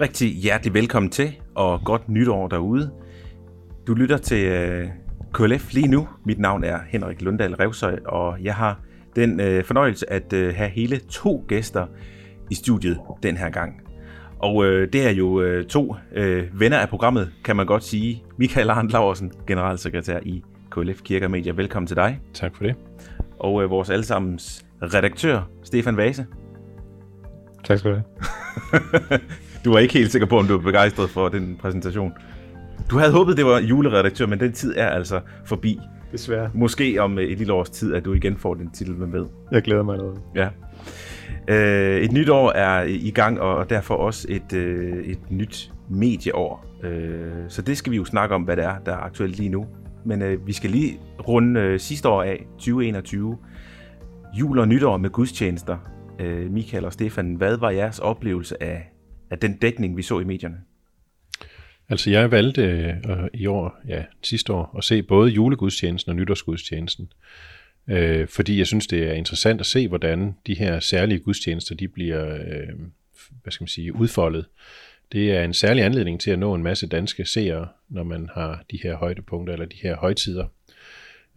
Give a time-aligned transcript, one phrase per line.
[0.00, 2.90] Rigtig hjertelig velkommen til, og godt nytår derude.
[3.86, 4.88] Du lytter til øh,
[5.32, 6.08] KLF lige nu.
[6.24, 8.80] Mit navn er Henrik Lundahl Revsøj, og jeg har
[9.16, 11.86] den uh, fornøjelse at uh, have hele to gæster
[12.50, 13.80] i studiet den her gang.
[14.38, 15.96] Og det er jo to
[16.52, 18.24] venner af programmet, kan man godt sige.
[18.36, 21.52] Michael Arndt Laversen, generalsekretær i KLF Kirke Media.
[21.52, 22.20] Velkommen til dig.
[22.34, 22.74] Tak for det.
[23.38, 26.26] Og vores allesammens redaktør, Stefan Vase.
[27.64, 29.20] Tak skal du have.
[29.64, 32.12] du var ikke helt sikker på, om du var begejstret for den præsentation.
[32.90, 35.80] Du havde håbet, det var juleredaktør, men den tid er altså forbi.
[36.12, 36.50] Desværre.
[36.54, 39.26] Måske om et lille års tid, at du igen får din titel med.
[39.52, 40.20] Jeg glæder mig noget.
[40.34, 40.48] Ja.
[41.48, 46.66] Øh, et nyt år er i gang, og derfor også et, øh, et nyt medieår.
[46.82, 49.48] Øh, så det skal vi jo snakke om, hvad det er, der er aktuelt lige
[49.48, 49.66] nu.
[50.04, 53.38] Men øh, vi skal lige runde øh, sidste år af, 2021.
[54.34, 55.76] Jul og nytår med gudstjenester.
[56.20, 58.92] Øh, Michael og Stefan, hvad var jeres oplevelse af,
[59.30, 60.60] af den dækning, vi så i medierne?
[61.88, 66.16] Altså jeg valgte øh, øh, i år, ja sidste år, at se både julegudstjenesten og
[66.16, 67.12] nytårsgudstjenesten.
[67.88, 71.88] Øh, fordi jeg synes, det er interessant at se, hvordan de her særlige gudstjenester, de
[71.88, 72.68] bliver, øh,
[73.42, 74.46] hvad skal man sige, udfoldet.
[75.12, 78.64] Det er en særlig anledning til at nå en masse danske seere, når man har
[78.70, 80.46] de her højdepunkter eller de her højtider.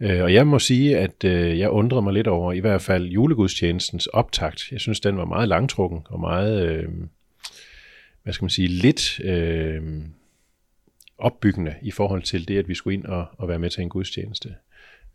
[0.00, 3.06] Øh, og jeg må sige, at øh, jeg undrede mig lidt over i hvert fald
[3.06, 4.72] julegudstjenestens optakt.
[4.72, 6.86] Jeg synes, den var meget langtrukken og meget,
[8.22, 9.82] hvad skal man sige, lidt øh,
[11.18, 13.88] opbyggende i forhold til det, at vi skulle ind og, og være med til en
[13.88, 14.54] gudstjeneste.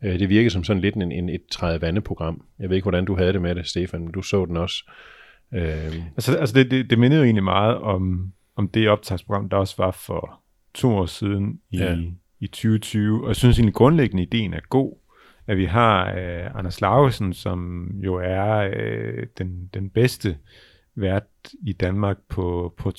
[0.03, 2.45] Øh, det virkede som sådan lidt en, en, et træde vandeprogram.
[2.59, 4.91] Jeg ved ikke, hvordan du havde det med det, Stefan, men du så den også.
[5.53, 5.95] Øh.
[6.15, 9.75] Altså, altså det, det, det mindede jo egentlig meget om, om det optagsprogram, der også
[9.77, 10.41] var for
[10.73, 11.97] to år siden i, ja.
[12.39, 13.21] i 2020.
[13.23, 14.97] Og jeg synes egentlig grundlæggende, ideen er god
[15.47, 20.37] at vi har øh, Anders Larsen, som jo er øh, den, den bedste
[20.97, 22.91] vært i Danmark på, på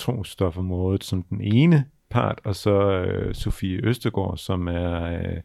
[1.00, 5.40] som den ene part, og så øh, Sofie Østegård, som er øh,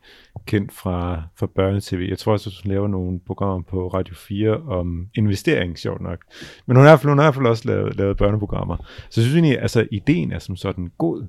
[0.45, 1.99] kendt fra, fra børnetv.
[1.99, 6.19] Jeg tror også, hun laver nogle programmer på Radio 4 om investering, sjovt nok.
[6.65, 8.77] Men hun har, hun har i hvert fald også lavet, lavet børneprogrammer.
[9.09, 11.25] Så jeg synes egentlig, altså ideen er som sådan god,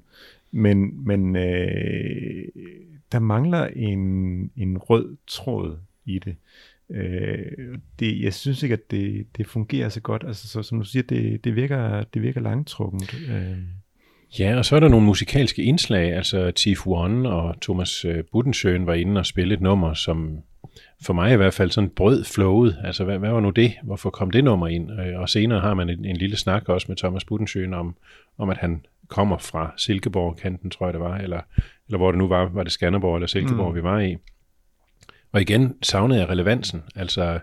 [0.51, 2.49] men, men øh,
[3.13, 4.01] der mangler en,
[4.57, 6.37] en rød tråd i det.
[6.91, 10.25] Øh, det, jeg synes ikke, at det, det fungerer så godt.
[10.27, 13.15] Altså, så, som du siger, det, det, virker, det virker langtrukkent.
[13.29, 13.59] Øh.
[14.39, 16.13] Ja, og så er der nogle musikalske indslag.
[16.13, 20.39] Altså Chief One og Thomas øh, Budensjøen var inde og spille et nummer, som
[21.03, 22.77] for mig i hvert fald sådan brød flowet.
[22.85, 23.73] Altså, hvad, hvad var nu det?
[23.83, 25.01] Hvorfor kom det nummer ind?
[25.01, 27.97] Øh, og senere har man en, en lille snak også med Thomas Budensjøen om,
[28.39, 31.41] om, at han kommer fra Silkeborg-kanten, tror jeg det var, eller,
[31.87, 33.77] eller hvor det nu var, var det Skanderborg eller Silkeborg, mm.
[33.77, 34.17] vi var i.
[35.35, 36.83] Og igen savnede jeg relevansen.
[36.95, 37.41] Altså,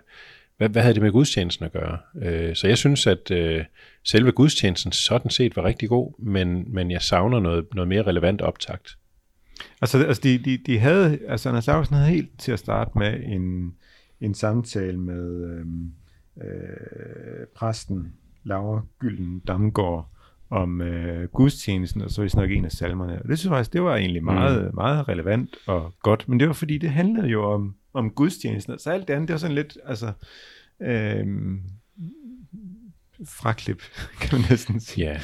[0.56, 1.98] hvad, hvad havde det med gudstjenesten at gøre?
[2.22, 3.64] Øh, så jeg synes, at øh,
[4.04, 8.40] selve gudstjenesten sådan set var rigtig god, men, men jeg savner noget, noget mere relevant
[8.40, 8.98] optakt.
[9.80, 13.20] Altså, altså de, de, de havde, altså Anders Lausen havde helt til at starte med
[13.24, 13.74] en,
[14.20, 15.92] en samtale med øhm,
[16.42, 18.12] øh, præsten
[18.44, 20.08] Laura Gylden Damgaard
[20.50, 23.22] om øh, gudstjenesten, og så vi snakke en af salmerne.
[23.22, 24.74] Og det synes jeg faktisk, det var egentlig meget, mm.
[24.74, 28.78] meget relevant og godt, men det var fordi, det handlede jo om om gudstjenesten.
[28.78, 30.12] Så alt det andet, det var sådan lidt, altså,
[30.82, 31.60] øhm,
[33.28, 33.82] fraklip,
[34.20, 35.06] kan man næsten sige.
[35.06, 35.20] Ja,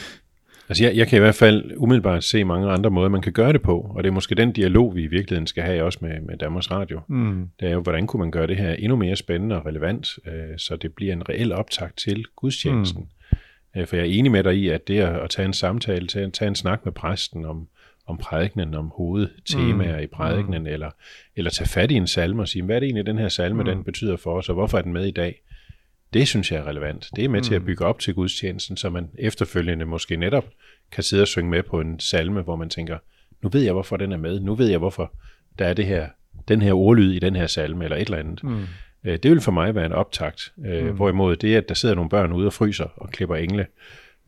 [0.69, 3.53] altså jeg, jeg kan i hvert fald umiddelbart se mange andre måder, man kan gøre
[3.53, 6.21] det på, og det er måske den dialog, vi i virkeligheden skal have også med,
[6.21, 7.01] med Danmarks Radio.
[7.09, 7.49] Mm.
[7.61, 10.59] Det er jo, hvordan kunne man gøre det her endnu mere spændende og relevant, øh,
[10.59, 13.01] så det bliver en reel optag til gudstjenesten.
[13.01, 13.39] Mm.
[13.81, 16.31] Øh, for jeg er enig med dig i, at det at tage en samtale, tage,
[16.31, 17.69] tage en snak med præsten om,
[18.09, 20.03] om prædikenen, om hovedtemaer mm.
[20.03, 20.69] i prædikenen, mm.
[20.69, 20.91] eller,
[21.37, 23.63] eller tage fat i en salme og sige, hvad er det egentlig, den her salme,
[23.63, 23.69] mm.
[23.69, 25.43] den betyder for os, og hvorfor er den med i dag?
[26.13, 27.11] Det synes jeg er relevant.
[27.17, 27.45] Det er med mm.
[27.45, 27.67] til at mm.
[27.67, 30.45] bygge op til gudstjenesten, så man efterfølgende måske netop
[30.93, 32.99] kan sidde og synge med på en salme, hvor man tænker,
[33.43, 35.13] nu ved jeg, hvorfor den er med, nu ved jeg, hvorfor
[35.59, 36.09] der er det her,
[36.49, 38.45] den her ordlyd i den her salme, eller et eller andet.
[38.45, 38.67] Mm.
[39.05, 40.97] Øh, det vil for mig være en optakt, øh, mm.
[40.97, 43.67] hvorimod det, at der sidder nogle børn ude og fryser og klipper engle,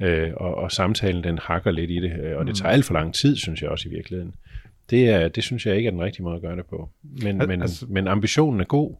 [0.03, 2.95] øh, og, og samtalen den hakker lidt i det, øh, og det tager alt for
[2.95, 4.35] lang tid, synes jeg også i virkeligheden.
[4.91, 6.91] Det, er, det synes jeg ikke er den rigtige måde at gøre det på.
[7.23, 8.97] Men, Al- men, altså, men ambitionen er god.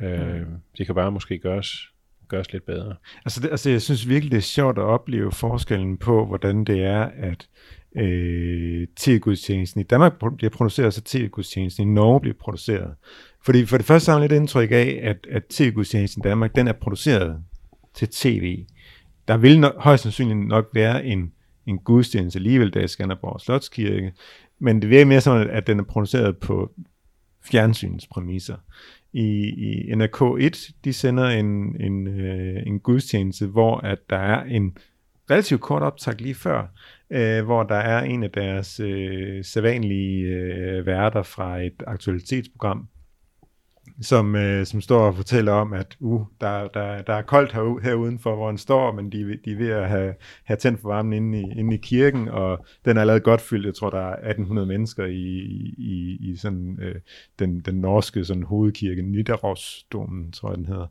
[0.00, 0.46] Øh, mm.
[0.78, 1.88] Det kan bare måske gøres,
[2.28, 2.94] gøres lidt bedre.
[3.24, 6.84] Altså, det, altså jeg synes virkelig, det er sjovt at opleve forskellen på, hvordan det
[6.84, 7.48] er, at
[7.96, 12.94] øh, tv-gudstjenesten i Danmark bliver produceret, så tv-gudstjenesten i Norge bliver produceret.
[13.44, 16.68] Fordi for det første har man lidt indtryk af, at, at tv-gudstjenesten i Danmark, den
[16.68, 17.38] er produceret
[17.94, 18.64] til tv
[19.28, 21.32] der vil no- højst sandsynligt nok være en,
[21.66, 24.12] en gudstjeneste alligevel, der i Skanderborg Slotskirke,
[24.58, 26.70] men det virker mere som, at den er produceret på
[27.44, 28.56] fjernsynets præmisser.
[29.12, 34.76] I, i NRK1, de sender en, en, øh, en gudstjeneste, hvor at der er en
[35.30, 36.66] relativt kort optag lige før,
[37.10, 42.88] øh, hvor der er en af deres øh, sædvanlige øh, værter fra et aktualitetsprogram,
[44.00, 47.80] som, øh, som står og fortæller om, at uh, der, der, der er koldt her,
[47.82, 50.14] her udenfor, hvor han står, men de, de er ved at have,
[50.44, 53.66] have tændt for varmen inde i, inde i kirken, og den er allerede godt fyldt.
[53.66, 55.38] Jeg tror, der er 1800 mennesker i,
[55.78, 56.94] i, i sådan, øh,
[57.38, 60.86] den, den norske sådan, hovedkirke, Nidarosdomen, tror jeg, den hedder.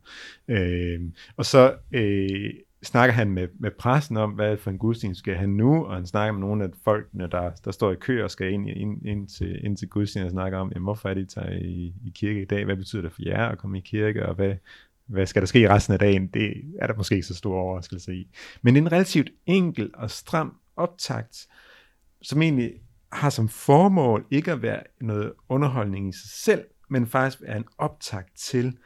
[0.48, 1.00] Øh,
[1.36, 2.50] og så øh,
[2.86, 6.06] snakker han med, med pressen om, hvad for en gudstjeneste skal han nu, og han
[6.06, 9.28] snakker med nogle af folkene, der, der står i kø og skal ind, ind, ind
[9.28, 12.12] til, ind til gudstjenesten og snakker om, jamen, hvorfor er det, I tager i, i
[12.14, 12.64] kirke i dag?
[12.64, 14.54] Hvad betyder det for jer at komme i kirke, og hvad,
[15.06, 16.26] hvad skal der ske i resten af dagen?
[16.26, 18.30] Det er der måske ikke så stor overraskelse i.
[18.62, 21.46] Men en relativt enkel og stram optakt,
[22.22, 22.72] som egentlig
[23.12, 27.64] har som formål ikke at være noget underholdning i sig selv, men faktisk er en
[27.78, 28.78] optakt til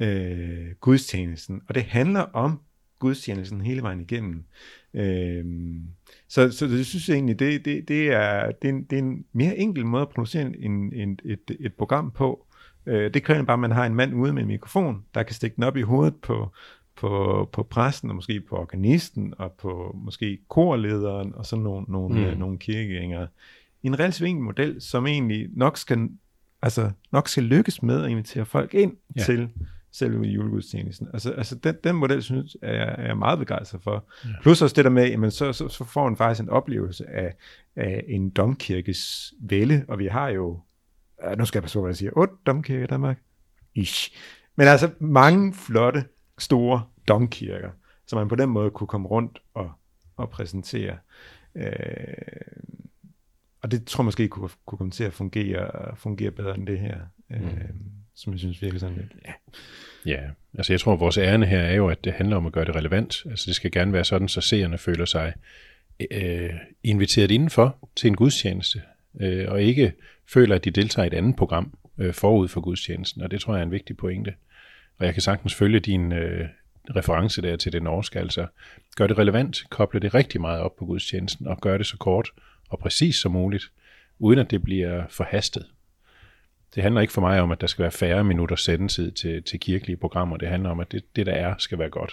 [0.00, 1.62] øh, gudstjenesten.
[1.68, 2.60] Og det handler om
[2.98, 4.44] gudstjenesten hele vejen igennem.
[4.94, 5.82] Øhm,
[6.28, 9.02] så, så det synes jeg egentlig, det, det, det, er, det, er en, det er
[9.02, 12.46] en mere enkel måde at producere en, en, et, et program på.
[12.86, 15.34] Øh, det kræver bare, at man har en mand ude med en mikrofon, der kan
[15.34, 16.52] stikke den op i hovedet på,
[16.96, 22.14] på, på præsten, og måske på organisten, og på måske korlederen, og sådan nogle, nogle,
[22.14, 22.24] mm.
[22.24, 23.26] øh, nogle kirkegængere.
[23.82, 26.08] En relativt enkel model, som egentlig nok skal,
[26.62, 29.22] altså, nok skal lykkes med at invitere folk ind ja.
[29.22, 29.48] til
[29.92, 31.08] selve julegudstjenesten.
[31.12, 34.08] Altså, altså den, den model, synes jeg, er jeg meget begejstret for.
[34.24, 34.30] Ja.
[34.42, 37.34] Plus også det der med, jamen, så, så, så får man faktisk en oplevelse af,
[37.76, 40.60] af en domkirkes vælde, og vi har jo,
[41.38, 43.18] nu skal jeg passe på, hvad jeg siger, otte domkirker i Danmark.
[43.74, 44.16] Ish.
[44.56, 46.04] Men altså mange flotte,
[46.38, 47.70] store domkirker,
[48.06, 49.70] som man på den måde kunne komme rundt og,
[50.16, 50.96] og præsentere.
[51.54, 51.72] Øh,
[53.62, 56.78] og det tror jeg måske kunne, kunne komme til at fungere, fungere bedre end det
[56.78, 56.98] her.
[57.30, 57.36] Mm.
[57.36, 57.70] Øh,
[58.18, 59.32] som jeg synes virker sådan lidt, ja.
[60.06, 60.20] Ja,
[60.58, 62.64] altså jeg tror, at vores ærne her er jo, at det handler om at gøre
[62.64, 63.22] det relevant.
[63.30, 65.32] Altså det skal gerne være sådan, så seerne føler sig
[66.10, 66.50] øh,
[66.82, 68.82] inviteret indenfor til en gudstjeneste,
[69.20, 69.92] øh, og ikke
[70.26, 73.54] føler, at de deltager i et andet program øh, forud for gudstjenesten, og det tror
[73.54, 74.34] jeg er en vigtig pointe.
[74.98, 76.48] Og jeg kan sagtens følge din øh,
[76.96, 78.46] reference der til det norske, altså
[78.96, 82.30] gør det relevant, koble det rigtig meget op på gudstjenesten, og gør det så kort
[82.68, 83.64] og præcis som muligt,
[84.18, 85.66] uden at det bliver forhastet
[86.74, 89.60] det handler ikke for mig om, at der skal være færre minutter sendetid til, til
[89.60, 90.36] kirkelige programmer.
[90.36, 92.12] Det handler om, at det, det der er, skal være godt.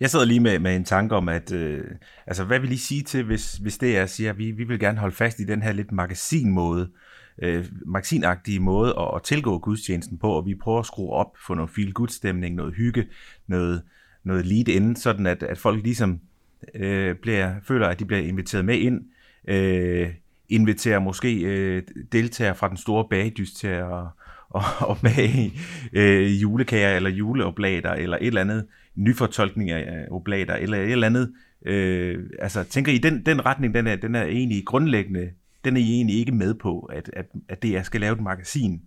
[0.00, 1.84] Jeg sidder lige med, med en tanke om, at øh,
[2.26, 4.80] altså, hvad vil I sige til, hvis, hvis det er, siger, at vi, vi vil
[4.80, 6.90] gerne holde fast i den her lidt magasinmåde,
[7.42, 11.54] øh, magasinagtige måde at, at tilgå gudstjenesten på, og vi prøver at skrue op for
[11.54, 13.06] noget feel good stemning, noget hygge,
[13.46, 13.82] noget,
[14.24, 16.20] noget lead in, sådan at, at folk ligesom
[16.74, 19.00] øh, bliver, føler, at de bliver inviteret med ind,
[19.48, 20.08] øh,
[20.48, 24.06] inviterer måske øh, deltagere fra den store bagdyst til at
[24.50, 25.52] og, og bage
[25.92, 31.32] øh, julekager eller juleoblater eller et eller andet nyfortolkning af oblater eller et eller andet.
[31.66, 35.30] Øh, altså tænker I, den, den retning, den er, den er egentlig grundlæggende,
[35.64, 38.82] den er I egentlig ikke med på, at, at, at det skal lave et magasin,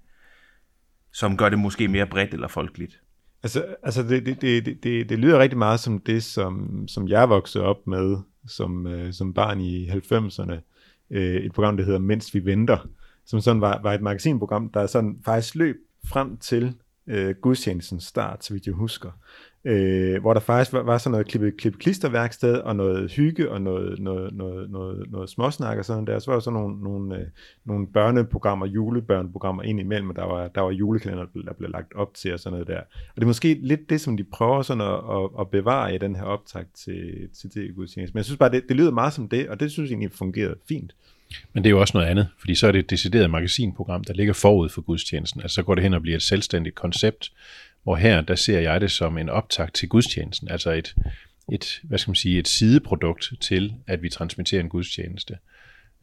[1.14, 3.02] som gør det måske mere bredt eller folkeligt?
[3.44, 7.30] Altså, altså det, det, det, det, det lyder rigtig meget som det, som, som jeg
[7.30, 10.71] voksede op med som, øh, som barn i 90'erne
[11.12, 12.88] øh, et program, der hedder Mens vi venter,
[13.26, 15.76] som sådan var, var et magasinprogram, der sådan faktisk løb
[16.06, 16.76] frem til
[17.08, 19.12] øh, gudstjenestens start, så vidt jeg husker.
[19.66, 23.62] Øh, hvor der faktisk var, var sådan noget klippe, klippe klisterværksted, og noget hygge, og
[23.62, 26.20] noget, noget, noget, noget, noget småsnak og sådan der.
[26.20, 27.26] Så var der sådan nogle, nogle, øh,
[27.66, 32.14] nogle børneprogrammer, julebørneprogrammer ind imellem, og der var, der var julekalender, der blev lagt op
[32.14, 32.80] til og sådan noget der.
[32.80, 35.98] Og det er måske lidt det, som de prøver sådan at, at, at bevare i
[35.98, 38.14] den her optag til, til, det gudstjeneste.
[38.14, 40.18] Men jeg synes bare, det, det lyder meget som det, og det synes jeg egentlig
[40.18, 40.96] fungerede fint.
[41.54, 44.14] Men det er jo også noget andet, fordi så er det et decideret magasinprogram, der
[44.14, 45.42] ligger forud for gudstjenesten.
[45.42, 47.32] Altså så går det hen og bliver et selvstændigt koncept,
[47.84, 50.96] hvor her, der ser jeg det som en optakt til gudstjenesten, altså et,
[51.52, 55.38] et, hvad skal man sige, et sideprodukt til, at vi transmitterer en gudstjeneste.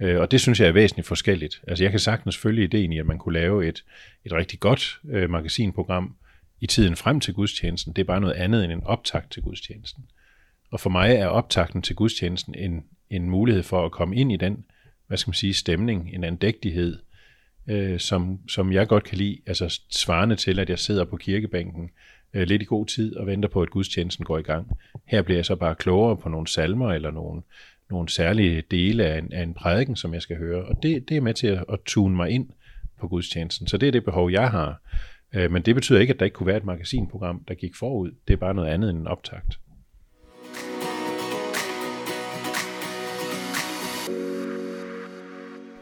[0.00, 1.60] Øh, og det synes jeg er væsentligt forskelligt.
[1.68, 3.84] Altså jeg kan sagtens følge ideen i, at man kunne lave et,
[4.24, 6.16] et rigtig godt øh, magasinprogram
[6.60, 7.92] i tiden frem til gudstjenesten.
[7.92, 10.04] Det er bare noget andet end en optakt til gudstjenesten.
[10.70, 14.36] Og for mig er optakten til gudstjenesten en, en mulighed for at komme ind i
[14.36, 14.64] den
[15.08, 16.98] hvad skal man sige, stemning, en andægtighed,
[17.68, 21.90] øh, som, som jeg godt kan lide, altså svarende til, at jeg sidder på kirkebænken
[22.34, 24.78] øh, lidt i god tid og venter på, at gudstjenesten går i gang.
[25.06, 27.42] Her bliver jeg så bare klogere på nogle salmer eller nogle,
[27.90, 31.16] nogle særlige dele af en, af en prædiken, som jeg skal høre, og det, det
[31.16, 32.48] er med til at, at tune mig ind
[33.00, 33.66] på gudstjenesten.
[33.66, 34.80] Så det er det behov, jeg har.
[35.34, 38.10] Øh, men det betyder ikke, at der ikke kunne være et magasinprogram, der gik forud.
[38.28, 39.58] Det er bare noget andet end en optakt.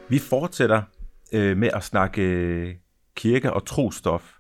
[0.09, 0.83] Vi fortsætter
[1.33, 2.75] øh, med at snakke øh,
[3.17, 4.33] kirke og trostof.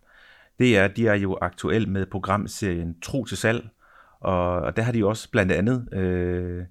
[0.58, 3.68] Det er, de er jo aktuelt med programserien Tro til salg,
[4.20, 6.64] og, og der har de også blandt andet øh,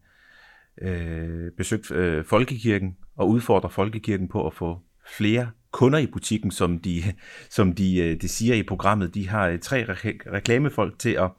[0.81, 4.79] øh, besøgt øh, Folkekirken og udfordrer Folkekirken på at få
[5.17, 7.03] flere kunder i butikken, som de,
[7.57, 9.13] som de, øh, de siger i programmet.
[9.13, 9.85] De har øh, tre
[10.33, 11.31] reklamefolk til at,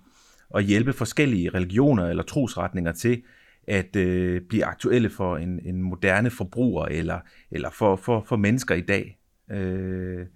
[0.54, 3.23] at hjælpe forskellige religioner eller trosretninger til
[3.66, 7.20] at øh, blive aktuelle for en, en moderne forbruger eller,
[7.50, 9.18] eller for, for, for mennesker i dag.
[9.50, 10.26] Øh,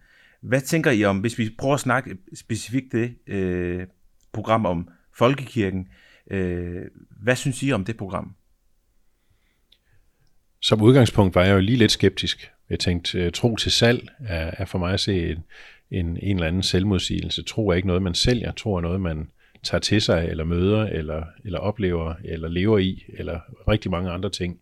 [0.41, 3.87] hvad tænker I om, hvis vi prøver at snakke specifikt det øh,
[4.33, 5.89] program om Folkekirken,
[6.31, 6.83] øh,
[7.23, 8.35] hvad synes I om det program?
[10.61, 12.51] Som udgangspunkt var jeg jo lige lidt skeptisk.
[12.71, 15.45] Jeg tænkte, øh, tro til salg er, er for mig at se en,
[15.91, 17.43] en, en eller anden selvmodsigelse.
[17.43, 18.53] Tro er ikke noget, man sælger.
[18.53, 19.31] Tro er noget, man
[19.63, 24.31] tager til sig, eller møder, eller, eller oplever, eller lever i, eller rigtig mange andre
[24.31, 24.61] ting.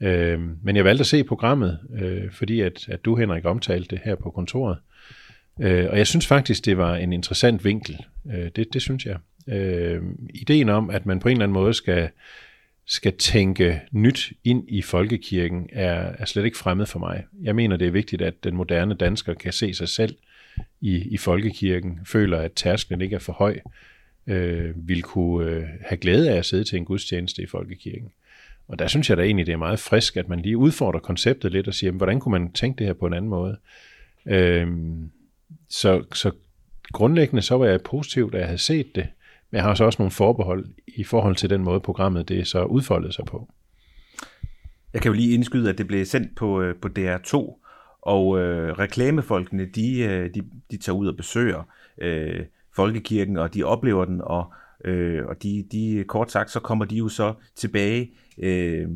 [0.00, 4.00] Øh, men jeg valgte at se programmet, øh, fordi at, at du, Henrik, omtalte det
[4.04, 4.78] her på kontoret.
[5.60, 8.04] Øh, og jeg synes faktisk, det var en interessant vinkel.
[8.34, 9.16] Øh, det, det synes jeg.
[9.48, 10.02] Øh,
[10.34, 12.08] ideen om, at man på en eller anden måde skal
[12.86, 17.24] skal tænke nyt ind i folkekirken, er, er slet ikke fremmed for mig.
[17.42, 20.16] Jeg mener, det er vigtigt, at den moderne dansker kan se sig selv
[20.80, 23.58] i, i folkekirken, føler, at tærsklen ikke er for høj,
[24.26, 28.12] øh, vil kunne øh, have glæde af at sidde til en gudstjeneste i folkekirken.
[28.68, 31.52] Og der synes jeg da egentlig, det er meget frisk, at man lige udfordrer konceptet
[31.52, 33.56] lidt og siger, hvordan kunne man tænke det her på en anden måde?
[34.26, 34.68] Øh,
[35.68, 36.30] så, så
[36.92, 39.06] grundlæggende så var jeg positiv, da jeg havde set det.
[39.50, 42.64] Men jeg har så også nogle forbehold i forhold til den måde, programmet det så
[42.64, 43.48] udfoldet sig på.
[44.92, 47.60] Jeg kan jo lige indskyde, at det blev sendt på, øh, på DR2,
[48.02, 51.62] og øh, reklamefolkene, de, øh, de, de tager ud og besøger
[51.98, 52.40] øh,
[52.76, 54.52] folkekirken, og de oplever den, og,
[54.84, 58.88] øh, og de, de, kort sagt, så kommer de jo så tilbage øh,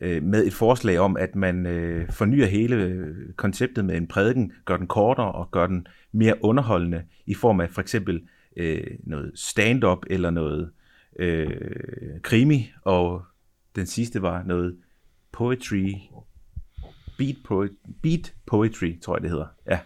[0.00, 3.06] øh, med et forslag om, at man øh, fornyer hele
[3.36, 7.70] konceptet med en prædiken, gør den kortere og gør den mere underholdende i form af
[7.70, 8.22] for eksempel
[8.56, 10.70] øh, noget stand-up eller noget
[11.18, 11.50] øh,
[12.22, 13.22] krimi, og
[13.76, 14.76] den sidste var noget
[15.32, 15.92] poetry,
[17.18, 17.70] beat, poet,
[18.02, 19.46] beat poetry, tror jeg det hedder.
[19.66, 19.78] Ja.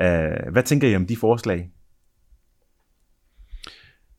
[0.00, 1.70] Uh, hvad tænker I om de forslag?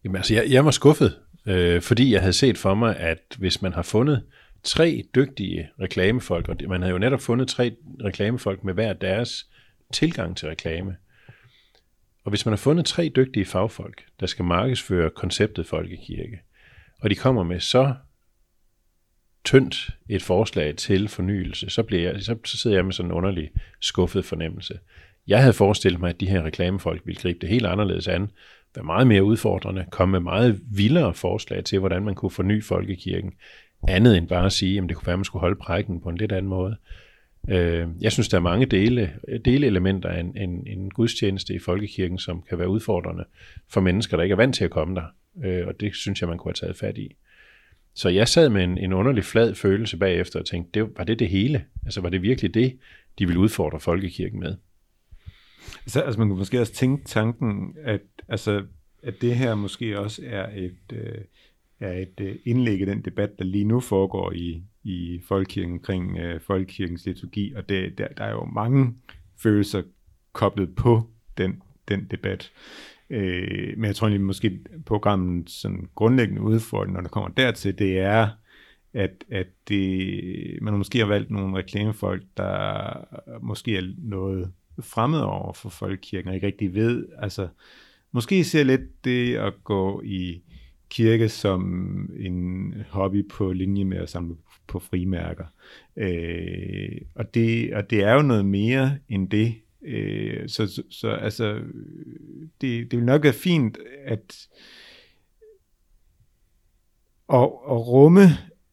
[0.03, 3.61] Jamen altså, jeg, jeg var skuffet, øh, fordi jeg havde set for mig, at hvis
[3.61, 4.23] man har fundet
[4.63, 9.47] tre dygtige reklamefolk, og man havde jo netop fundet tre reklamefolk med hver deres
[9.93, 10.95] tilgang til reklame,
[12.23, 16.41] og hvis man har fundet tre dygtige fagfolk, der skal markedsføre konceptet folkekirke,
[17.01, 17.93] og de kommer med så
[19.45, 23.17] tyndt et forslag til fornyelse, så, bliver jeg, så, så sidder jeg med sådan en
[23.17, 24.79] underlig skuffet fornemmelse.
[25.27, 28.31] Jeg havde forestillet mig, at de her reklamefolk ville gribe det helt anderledes an,
[28.75, 33.33] være meget mere udfordrende, komme med meget vildere forslag til, hvordan man kunne forny folkekirken,
[33.87, 36.09] andet end bare at sige, at det kunne være, at man skulle holde prædiken på
[36.09, 36.75] en lidt anden måde.
[37.49, 39.13] Øh, jeg synes, der er mange dele,
[39.45, 43.25] delelementer af en, en, en gudstjeneste i folkekirken, som kan være udfordrende
[43.69, 45.05] for mennesker, der ikke er vant til at komme der.
[45.43, 47.15] Øh, og det synes jeg, man kunne have taget fat i.
[47.95, 51.19] Så jeg sad med en, en underlig flad følelse bagefter og tænkte, det, var det
[51.19, 51.65] det hele?
[51.85, 52.77] Altså var det virkelig det,
[53.19, 54.55] de ville udfordre folkekirken med?
[55.87, 58.63] Så, altså man kunne måske også tænke tanken, at, altså,
[59.03, 61.21] at det her måske også er et, øh,
[61.79, 66.17] er et øh, indlæg i den debat, der lige nu foregår i, i folkekirken omkring
[66.17, 68.93] øh, folkekirkens liturgi, og det, der, der er jo mange
[69.37, 69.81] følelser
[70.33, 72.51] koblet på den, den debat.
[73.09, 77.99] Øh, men jeg tror egentlig måske programmet sådan grundlæggende udfordring, når det kommer dertil, det
[77.99, 78.29] er,
[78.93, 82.93] at, at det, man måske har valgt nogle reklamefolk, der
[83.41, 84.51] måske er noget
[84.81, 87.47] fremmed over for folkekirken, og ikke rigtig ved, altså
[88.11, 90.41] måske ser lidt det at gå i
[90.89, 91.61] kirke som
[92.19, 94.35] en hobby på linje med at samle
[94.67, 95.45] på frimærker.
[95.97, 99.55] Øh, og, det, og det er jo noget mere end det.
[99.85, 101.59] Øh, så, så, så altså,
[102.61, 104.47] det, det vil nok være fint at,
[107.29, 107.39] at,
[107.69, 108.21] at rumme,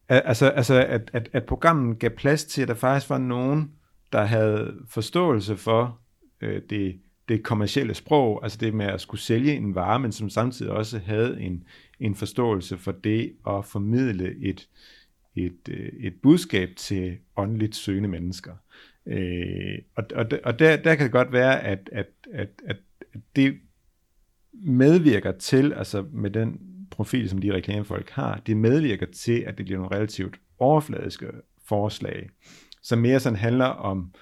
[0.08, 3.72] altså, altså at, at, at programmet gav plads til, at der faktisk var nogen,
[4.12, 6.00] der havde forståelse for
[6.40, 10.30] øh, det, det kommercielle sprog, altså det med at skulle sælge en vare, men som
[10.30, 11.64] samtidig også havde en,
[12.00, 14.68] en forståelse for det at formidle et,
[15.36, 18.52] et, øh, et budskab til åndeligt søgende mennesker.
[19.06, 22.76] Øh, og og, og der, der kan det godt være, at, at, at, at
[23.36, 23.60] det
[24.52, 29.66] medvirker til, altså med den profil, som de reklamefolk har, det medvirker til, at det
[29.66, 31.26] bliver nogle relativt overfladiske
[31.68, 32.30] forslag,
[32.82, 34.12] som mere sådan handler om,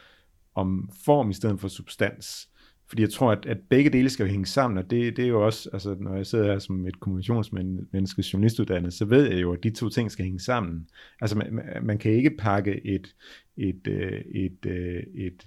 [0.55, 2.49] om form i stedet for substans.
[2.88, 5.47] Fordi jeg tror, at, at begge dele skal hænge sammen, og det, det er jo
[5.47, 9.62] også, altså når jeg sidder her som et kommunikationsmenneske journalistuddannet, så ved jeg jo, at
[9.62, 10.88] de to ting skal hænge sammen.
[11.21, 13.15] Altså man, man kan ikke pakke et,
[13.57, 15.47] et, øh, øh, et, et, et,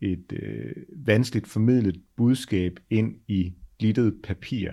[0.00, 4.70] et, et vanskeligt formidlet budskab ind i glittet papir.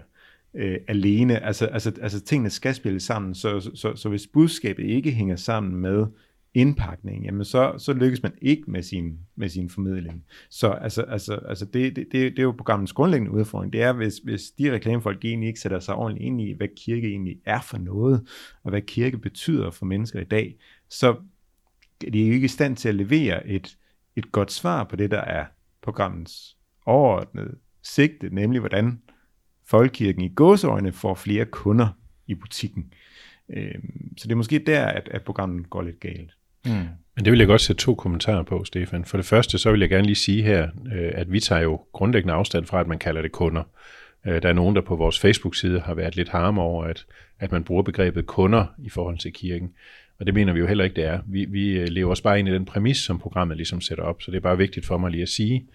[0.54, 1.44] øh, alene.
[1.44, 5.36] Altså, altså, altså tingene skal spille sammen, så, så, så, så hvis budskabet ikke hænger
[5.36, 6.06] sammen med
[6.54, 10.24] indpakning, jamen så, så lykkes man ikke med sin, med sin formidling.
[10.50, 13.74] Så altså, altså, altså det, det, det, det er jo programmets grundlæggende udfordring.
[13.74, 17.08] Det er, hvis, hvis de reklamefolk egentlig ikke sætter sig ordentligt ind i, hvad kirke
[17.08, 18.28] egentlig er for noget,
[18.64, 20.56] og hvad kirke betyder for mennesker i dag,
[20.90, 21.16] så
[22.08, 23.78] er de jo ikke i stand til at levere et,
[24.16, 25.46] et godt svar på det, der er
[25.82, 29.02] programmets overordnede sigte, nemlig hvordan
[29.66, 31.88] folkekirken i gåseøjne får flere kunder
[32.28, 32.94] i butikken.
[33.50, 36.36] Øhm, så det er måske der, at, at programmet går lidt galt.
[36.70, 36.88] Mm.
[37.16, 39.06] Men det vil jeg godt sætte to kommentarer på, Stefan.
[39.06, 41.82] For det første, så vil jeg gerne lige sige her, øh, at vi tager jo
[41.94, 43.64] grundlæggende afstand fra, at man kalder det kunder.
[44.28, 47.06] Øh, der er nogen, der på vores Facebook-side har været lidt harme over, at,
[47.40, 49.70] at man bruger begrebet kunder i forhold til kirken.
[50.20, 51.20] Og det mener vi jo heller ikke, det er.
[51.28, 54.22] Vi, vi øh, lever os bare ind i den præmis, som programmet ligesom sætter op,
[54.22, 55.66] så det er bare vigtigt for mig lige at sige.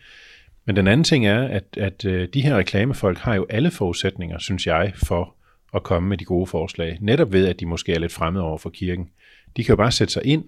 [0.65, 2.03] Men den anden ting er, at, at
[2.35, 5.35] de her reklamefolk har jo alle forudsætninger, synes jeg, for
[5.75, 6.99] at komme med de gode forslag.
[7.01, 9.09] Netop ved, at de måske er lidt fremmede over for kirken.
[9.57, 10.45] De kan jo bare sætte sig ind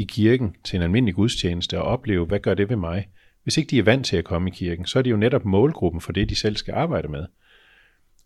[0.00, 3.08] i kirken til en almindelig gudstjeneste og opleve, hvad gør det ved mig?
[3.42, 5.44] Hvis ikke de er vant til at komme i kirken, så er det jo netop
[5.44, 7.26] målgruppen for det, de selv skal arbejde med.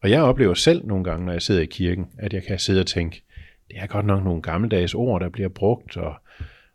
[0.03, 2.81] Og jeg oplever selv nogle gange, når jeg sidder i kirken, at jeg kan sidde
[2.81, 3.23] og tænke,
[3.69, 6.15] det er godt nok nogle gammeldags ord, der bliver brugt, og,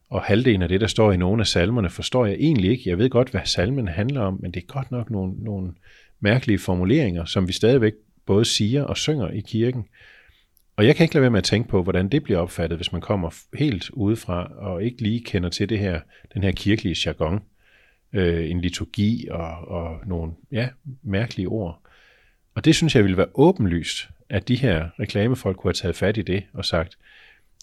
[0.09, 2.89] og halvdelen af det, der står i nogle af salmerne, forstår jeg egentlig ikke.
[2.89, 5.73] Jeg ved godt, hvad salmen handler om, men det er godt nok nogle, nogle
[6.19, 7.93] mærkelige formuleringer, som vi stadigvæk
[8.25, 9.85] både siger og synger i kirken.
[10.79, 12.91] Og jeg kan ikke lade være med at tænke på, hvordan det bliver opfattet, hvis
[12.91, 15.99] man kommer helt udefra og ikke lige kender til det her,
[16.33, 17.43] den her kirkelige jargon,
[18.13, 20.69] øh, en liturgi og, og nogle ja,
[21.03, 21.81] mærkelige ord.
[22.55, 26.17] Og det synes jeg ville være åbenlyst, at de her reklamefolk kunne have taget fat
[26.17, 26.97] i det og sagt,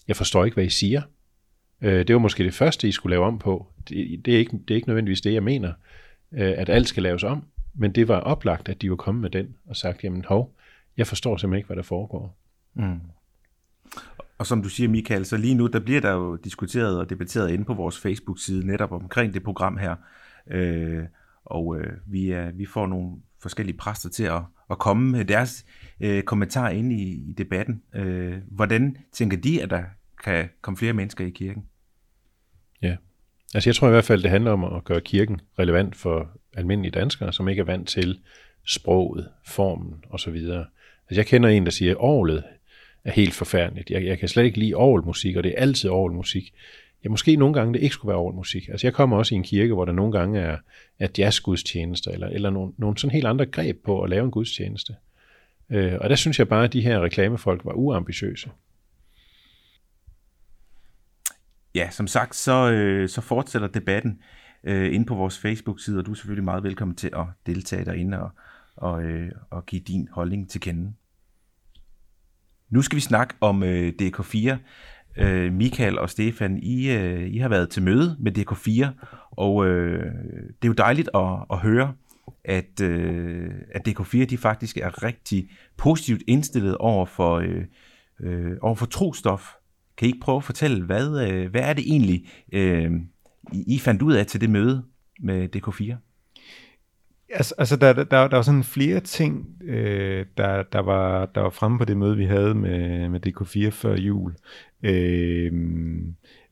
[0.07, 1.01] jeg forstår ikke, hvad I siger.
[1.81, 3.67] Øh, det var måske det første, I skulle lave om på.
[3.89, 5.73] Det, det, er, ikke, det er ikke nødvendigvis det, jeg mener,
[6.31, 7.43] øh, at alt skal laves om.
[7.73, 10.55] Men det var oplagt, at de var kommet med den og sagt, jamen hov,
[10.97, 12.37] jeg forstår simpelthen ikke, hvad der foregår.
[12.77, 12.99] Mm.
[14.37, 17.51] Og som du siger, Michael, så lige nu, der bliver der jo diskuteret og debatteret
[17.51, 19.95] inde på vores Facebook-side netop omkring det program her.
[20.51, 21.03] Øh,
[21.45, 25.65] og øh, vi, er, vi får nogle forskellige præster til at, at komme med deres
[25.99, 27.81] øh, kommentar ind i, i debatten.
[27.95, 29.83] Øh, hvordan tænker de, at der
[30.23, 31.63] kan komme flere mennesker i kirken?
[32.81, 32.95] Ja,
[33.53, 36.91] altså jeg tror i hvert fald, det handler om at gøre kirken relevant for almindelige
[36.91, 38.19] danskere, som ikke er vant til
[38.65, 40.35] sproget, formen osv.
[40.35, 40.67] Altså
[41.11, 41.97] jeg kender en, der siger, at
[43.07, 43.89] er helt forfærdeligt.
[43.89, 46.53] Jeg, jeg kan slet ikke lide orgelmusik, og det er altid orgelmusik.
[47.03, 48.69] Ja, måske nogle gange det ikke skulle være orgelmusik.
[48.69, 50.57] Altså jeg kommer også i en kirke, hvor der nogle gange er,
[50.99, 54.95] er jazzgudstjenester, eller, eller nogle, nogle sådan helt andre greb på at lave en gudstjeneste.
[55.69, 58.49] Øh, og der synes jeg bare, at de her reklamefolk var uambitiøse.
[61.75, 64.21] Ja, som sagt, så, øh, så fortsætter debatten
[64.63, 68.19] øh, inde på vores Facebook-side, og du er selvfølgelig meget velkommen til at deltage derinde
[68.21, 68.29] og,
[68.75, 70.93] og, øh, og give din holdning til kende.
[72.69, 74.57] Nu skal vi snakke om øh, DK4.
[75.17, 80.03] Øh, Michael og Stefan, I, øh, I har været til møde med DK4, og øh,
[80.47, 81.93] det er jo dejligt at, at høre,
[82.45, 87.63] at, øh, at DK4 de faktisk er rigtig positivt indstillet over for, øh,
[88.19, 89.53] øh, over for trostof.
[89.97, 92.91] Kan I ikke prøve at fortælle, hvad, øh, hvad er det egentlig, øh,
[93.53, 94.83] I, I fandt ud af til det møde
[95.19, 96.06] med DK4?
[97.29, 101.41] Altså, altså der, der, der, der var sådan flere ting, øh, der, der, var, der
[101.41, 104.35] var fremme på det møde, vi havde med, med DK4 før jul.
[104.83, 105.51] Øh,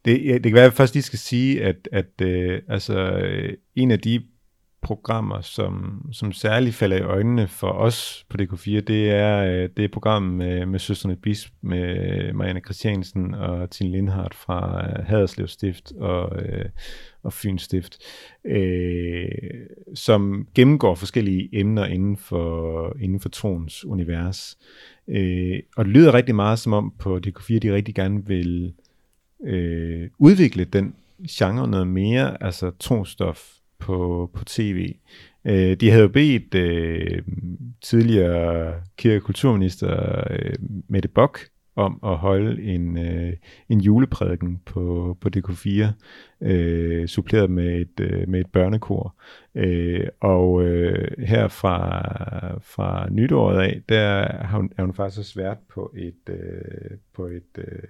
[0.06, 3.54] det, det kan være, at jeg først lige skal sige, at, at øh, altså, øh,
[3.76, 4.24] en af de
[4.86, 9.86] programmer, som, som særligt falder i øjnene for os på DK4, det er øh, det
[9.86, 15.48] er program med, med Søsterne Bisp, med Marianne Christiansen og Tine Lindhardt fra øh, Haderslev
[15.48, 16.66] Stift og, øh,
[17.24, 17.98] og Fyns Stift,
[18.46, 19.26] øh,
[19.96, 24.58] som gennemgår forskellige emner inden for, inden for troens univers.
[25.08, 28.74] Øh, og det lyder rigtig meget som om på DK4, de rigtig gerne vil
[29.46, 30.96] øh, udvikle den
[31.30, 34.96] genre noget mere, altså trostof på, på tv.
[35.46, 37.22] Øh, de havde jo bedt øh,
[37.82, 40.54] tidligere kirke- og kulturminister øh,
[40.90, 43.34] Mette Bock om at holde en, øh,
[43.70, 45.86] en juleprædiken på, på DK4,
[46.42, 49.16] øh, suppleret med et, øh, med et børnekor.
[49.56, 52.02] Øh, og øh, her fra,
[52.62, 57.26] fra nytåret af, der har hun, er hun faktisk også svært på et, øh, på
[57.26, 57.84] et øh,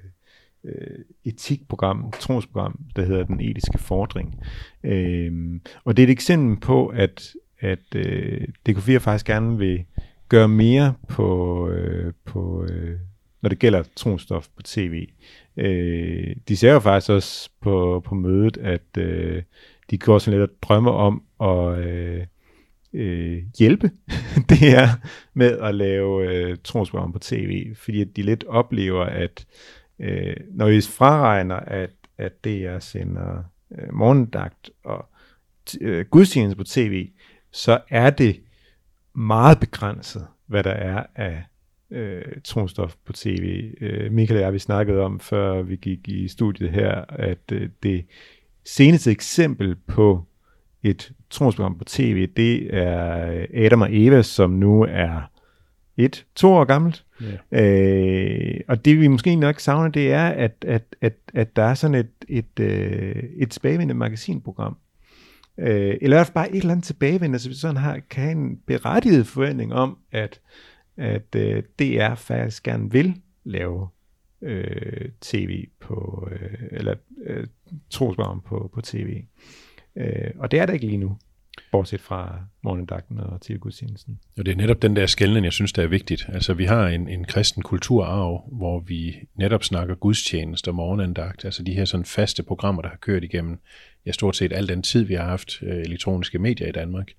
[0.65, 4.39] øh, etikprogram, trosprogram, der hedder Den Etiske Fordring.
[4.83, 9.85] Øh, og det er et eksempel på, at, at øh, DK4 faktisk gerne vil
[10.29, 12.99] gøre mere på, øh, på øh,
[13.41, 15.07] når det gælder tronstof på tv.
[15.57, 19.43] Øh, de ser jo faktisk også på, på mødet, at øh,
[19.89, 22.25] de går sådan lidt og drømmer om at, øh,
[22.93, 23.91] øh, hjælpe,
[24.49, 24.87] det er
[25.33, 29.45] med at lave øh, trosprogram på tv, fordi at de lidt oplever, at
[29.99, 33.43] øh, når I fraregner, at, at DR sender
[33.77, 35.05] øh, morgendagt og
[35.81, 37.09] øh, gudstjeneste på tv,
[37.51, 38.41] så er det
[39.15, 41.43] meget begrænset, hvad der er af
[41.91, 43.73] øh, tronstof på tv.
[43.81, 47.69] Øh, Michael og jeg, vi snakkede om, før vi gik i studiet her, at øh,
[47.83, 48.05] det
[48.65, 50.23] seneste eksempel på
[50.83, 55.31] et tronsprogram på tv, det er øh, Adam og Eva, som nu er
[55.97, 57.05] et, to år gammelt.
[57.51, 58.53] Yeah.
[58.53, 61.73] Øh, og det vi måske nok savner, det er, at, at, at, at der er
[61.73, 64.77] sådan et, et, øh, et tilbagevendende magasinprogram.
[65.57, 68.23] Øh, eller i hvert fald bare et eller andet tilbagevendende, så vi sådan har, kan
[68.23, 70.39] have en berettiget forventning om, at,
[70.97, 73.87] at øh, DR faktisk gerne vil lave
[74.41, 77.47] øh, tv på, øh, eller øh,
[77.89, 79.23] trosprogram på, på tv.
[79.95, 81.17] Øh, og det er der ikke lige nu,
[81.71, 84.19] bortset fra morgendagten og tilgudstjenesten.
[84.37, 86.25] Og det er netop den der skældning, jeg synes, der er vigtigt.
[86.33, 91.63] Altså, vi har en, en kristen kulturarv, hvor vi netop snakker gudstjeneste og morgenandagt, altså
[91.63, 93.59] de her sådan faste programmer, der har kørt igennem
[94.05, 97.11] ja, stort set al den tid, vi har haft øh, elektroniske medier i Danmark.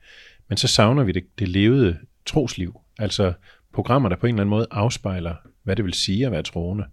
[0.48, 3.32] Men så savner vi det, det levede trosliv, altså
[3.72, 6.84] programmer, der på en eller anden måde afspejler, hvad det vil sige at være troende,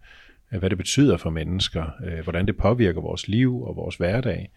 [0.54, 4.52] øh, hvad det betyder for mennesker, øh, hvordan det påvirker vores liv og vores hverdag.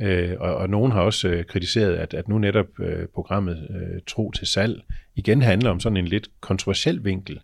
[0.00, 4.00] Øh, og, og nogen har også øh, kritiseret, at, at nu netop øh, programmet øh,
[4.06, 4.82] Tro til salg
[5.14, 7.40] igen handler om sådan en lidt kontroversiel vinkel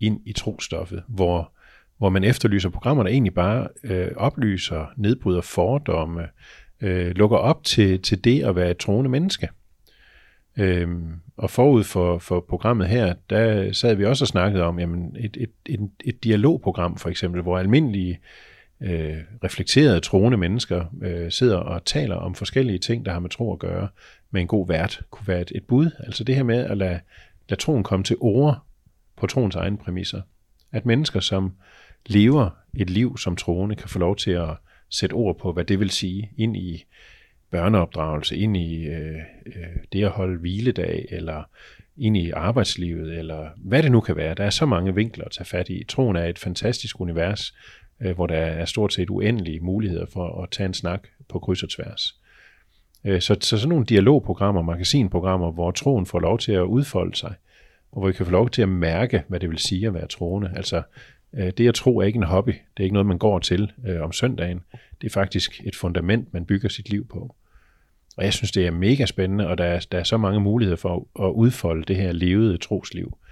[0.00, 1.52] ind i trostoffet, hvor,
[1.98, 6.28] hvor man efterlyser programmer, der egentlig bare øh, oplyser, nedbryder fordomme,
[6.80, 9.48] øh, lukker op til, til det at være et troende menneske.
[10.58, 15.16] Øhm, og forud for, for programmet her, der sad vi også og snakkede om jamen
[15.18, 18.18] et, et, et, et dialogprogram for eksempel, hvor almindelige øh,
[18.82, 23.52] øh, reflekterede troende mennesker øh, sidder og taler om forskellige ting, der har med tro
[23.52, 23.88] at gøre,
[24.30, 25.90] med en god vært kunne være et, et bud.
[25.98, 27.00] Altså det her med at lade,
[27.48, 28.58] lade troen komme til ord
[29.16, 30.22] på troens egne præmisser.
[30.72, 31.52] At mennesker, som
[32.06, 34.50] lever et liv som troende, kan få lov til at
[34.90, 36.84] sætte ord på, hvad det vil sige ind i
[37.50, 39.16] børneopdragelse, ind i øh,
[39.46, 41.42] øh, det at holde hviledag, eller
[41.96, 44.34] ind i arbejdslivet, eller hvad det nu kan være.
[44.34, 45.84] Der er så mange vinkler at tage fat i.
[45.88, 47.54] Troen er et fantastisk univers,
[48.00, 51.62] øh, hvor der er stort set uendelige muligheder for at tage en snak på kryds
[51.62, 52.14] og tværs.
[53.04, 57.34] Øh, så, så sådan nogle dialogprogrammer, magasinprogrammer, hvor troen får lov til at udfolde sig,
[57.92, 60.06] og hvor vi kan få lov til at mærke, hvad det vil sige at være
[60.06, 60.52] troende.
[60.56, 60.82] Altså,
[61.34, 62.50] øh, det at tro er ikke en hobby.
[62.50, 64.60] Det er ikke noget, man går til øh, om søndagen.
[65.00, 67.34] Det er faktisk et fundament, man bygger sit liv på.
[68.16, 70.76] Og jeg synes, det er mega spændende, og der er, der er så mange muligheder
[70.76, 73.29] for at, udfolde det her levede trosliv øh,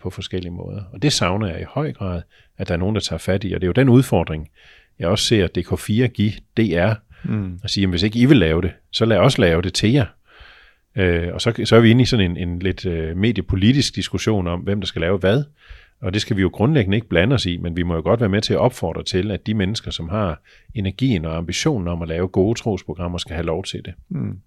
[0.00, 0.82] på forskellige måder.
[0.92, 2.22] Og det savner jeg i høj grad,
[2.58, 3.52] at der er nogen, der tager fat i.
[3.52, 4.48] Og det er jo den udfordring,
[4.98, 7.58] jeg også ser DK4 give DR, mm.
[7.62, 9.92] og sige, at hvis ikke I vil lave det, så lad os lave det til
[9.92, 10.06] jer.
[10.96, 14.46] Øh, og så, så er vi inde i sådan en, en lidt øh, mediepolitisk diskussion
[14.46, 15.44] om, hvem der skal lave hvad.
[16.00, 18.20] Og det skal vi jo grundlæggende ikke blande os i, men vi må jo godt
[18.20, 20.42] være med til at opfordre til, at de mennesker, som har
[20.74, 23.94] energien og ambitionen om at lave gode trosprogrammer, skal have lov til det.
[24.08, 24.38] Mm.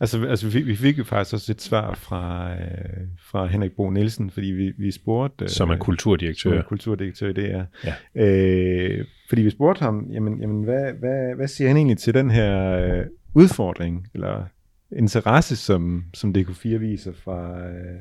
[0.00, 3.72] Altså, altså vi, fik, vi fik jo faktisk også et svar fra, øh, fra Henrik
[3.72, 5.44] Bo Nielsen, fordi vi, vi spurgte...
[5.44, 6.50] Øh, som er kulturdirektør.
[6.50, 7.64] Som er kulturdirektør, det er.
[7.84, 7.94] Ja.
[8.14, 12.30] Øh, fordi vi spurgte ham, jamen, jamen hvad, hvad, hvad siger han egentlig til den
[12.30, 14.44] her øh, udfordring, eller
[14.92, 17.98] interesse, som, som DK4 viser, fra, øh,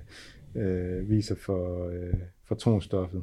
[0.56, 2.14] øh, viser for, øh,
[2.48, 3.22] for tonstoffet?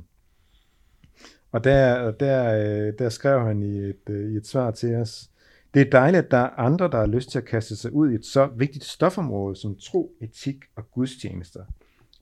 [1.53, 5.31] Og der, der, øh, der skrev han i et, øh, i et svar til os,
[5.75, 8.11] det er dejligt, at der er andre, der har lyst til at kaste sig ud
[8.11, 11.65] i et så vigtigt stofområde som tro, etik og gudstjenester.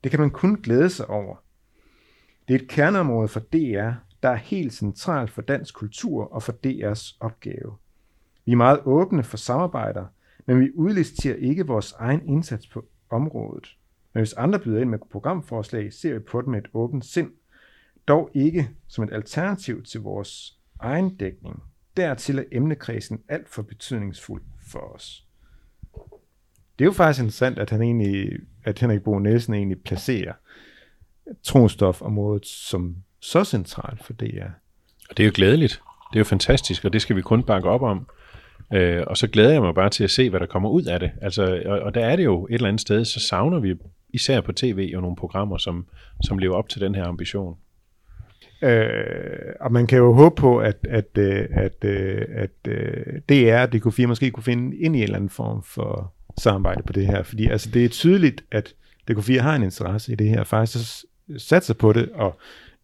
[0.05, 1.37] Det kan man kun glæde sig over.
[2.49, 3.91] Det er et kerneområde for DR,
[4.23, 7.77] der er helt centralt for dansk kultur og for DR's opgave.
[8.45, 10.07] Vi er meget åbne for samarbejder,
[10.47, 13.77] men vi udlisterer ikke vores egen indsats på området.
[14.13, 17.31] Men hvis andre byder ind med programforslag, ser vi på dem med et åbent sind.
[18.09, 21.63] Dog ikke som et alternativ til vores egen dækning.
[21.97, 25.25] Dertil er emnekredsen alt for betydningsfuld for os.
[26.79, 28.31] Det er jo faktisk interessant, at han egentlig,
[28.65, 30.33] at Henrik Bo Nielsen egentlig placerer
[31.43, 34.45] tronstofområdet som så centralt for DR.
[35.11, 35.83] Og det er jo glædeligt.
[36.11, 38.07] Det er jo fantastisk, og det skal vi kun bakke op om.
[38.73, 41.01] Øh, og så glæder jeg mig bare til at se, hvad der kommer ud af
[41.01, 41.11] det.
[41.23, 43.75] Altså, og, og der er det jo et eller andet sted, så savner vi
[44.09, 45.87] især på tv jo nogle programmer, som,
[46.25, 47.57] som lever op til den her ambition.
[48.63, 53.63] Øh, og man kan jo håbe på, at, at, øh, at, øh, at, at DR
[53.63, 57.07] og DK4 måske kunne finde ind i en eller anden form for samarbejde på det
[57.07, 57.23] her.
[57.23, 58.75] Fordi altså, det er tydeligt, at
[59.11, 61.05] DK4 har en interesse i det her, faktisk
[61.37, 62.41] satser på det, og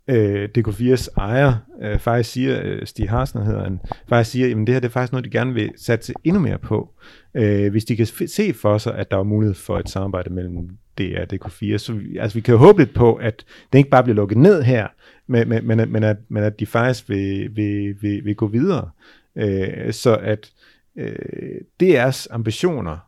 [0.08, 4.68] øh, DK4's ejer øh, faktisk siger, øh, Stig Harsner hedder han, faktisk siger, at det
[4.68, 6.90] her det er faktisk noget, de gerne vil satse endnu mere på.
[7.34, 10.68] Øh, hvis de kan se for sig, at der er mulighed for et samarbejde mellem
[10.98, 11.78] DR og DK4.
[11.78, 14.38] Så vi, altså, vi kan jo håbe lidt på, at det ikke bare bliver lukket
[14.38, 14.86] ned her,
[15.26, 18.90] men, men, men, men, at, men at de faktisk vil, vil, vil, vil gå videre.
[19.36, 20.52] Øh, så at
[20.96, 22.98] øh, DR's ambitioner,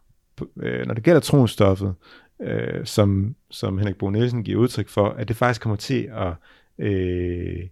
[0.57, 1.95] øh, når det gælder tronstoffet,
[2.43, 6.33] øh, som, som Henrik Bo Nielsen giver udtryk for, at det faktisk kommer til at
[6.79, 7.69] øh,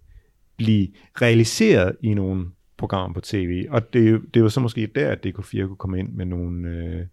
[0.57, 0.87] blive
[1.21, 2.45] realiseret i nogle
[2.77, 3.65] programmer på tv.
[3.69, 7.05] Og det, det var så måske der, at DK4 kunne komme ind med nogle, øh,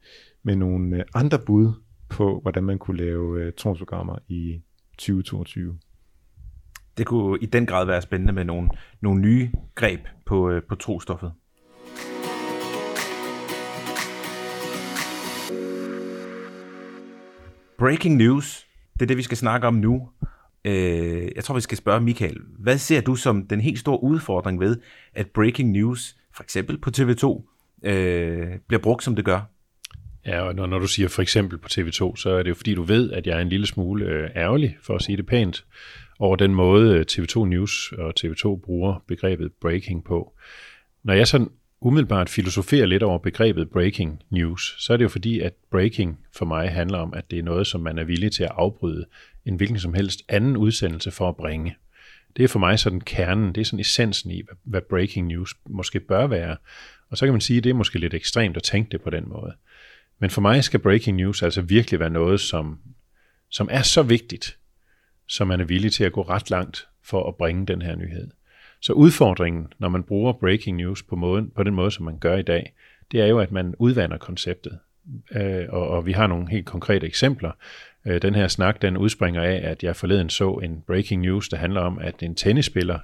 [0.43, 1.73] med nogle øh, andre bud
[2.09, 4.61] på, hvordan man kunne lave øh, tronsprogrammer i
[4.99, 5.79] 2022.
[6.99, 8.69] Det kunne i den grad være spændende med nogle,
[9.01, 11.33] nogle nye greb på, øh, på trostoffet.
[17.79, 20.09] Breaking news, det er det, vi skal snakke om nu.
[20.65, 24.61] Øh, jeg tror, vi skal spørge Michael, hvad ser du som den helt store udfordring
[24.61, 24.77] ved,
[25.15, 27.43] at breaking news, for eksempel på TV2,
[27.89, 29.41] øh, bliver brugt, som det gør?
[30.27, 32.75] Ja, og når, når du siger for eksempel på TV2, så er det jo fordi,
[32.75, 35.65] du ved, at jeg er en lille smule øh, ærgerlig, for at sige det pænt,
[36.25, 40.35] over den måde øh, TV2 News og TV2 bruger begrebet breaking på.
[41.03, 45.41] Når jeg sådan umiddelbart filosoferer lidt over begrebet breaking news, så er det jo fordi,
[45.41, 48.45] at breaking for mig handler om, at det er noget, som man er villig til
[48.45, 49.07] at afbryde
[49.47, 51.77] en hvilken som helst anden udsendelse for at bringe.
[52.37, 56.01] Det er for mig sådan kernen, det er sådan essensen i, hvad breaking news måske
[56.01, 56.57] bør være.
[57.11, 59.11] Og så kan man sige, at det er måske lidt ekstremt at tænke det på
[59.11, 59.53] den måde.
[60.19, 62.79] Men for mig skal breaking news altså virkelig være noget, som,
[63.51, 64.59] som er så vigtigt,
[65.29, 68.31] så man er villig til at gå ret langt for at bringe den her nyhed.
[68.81, 72.37] Så udfordringen, når man bruger breaking news på, måden, på den måde, som man gør
[72.37, 72.75] i dag,
[73.13, 74.79] det er jo, at man udvander konceptet.
[75.33, 77.53] Øh, og, og vi har nogle helt konkrete eksempler.
[78.07, 81.57] Øh, den her snak, den udspringer af, at jeg forleden så en breaking news, der
[81.57, 82.99] handler om, at en tennisspiller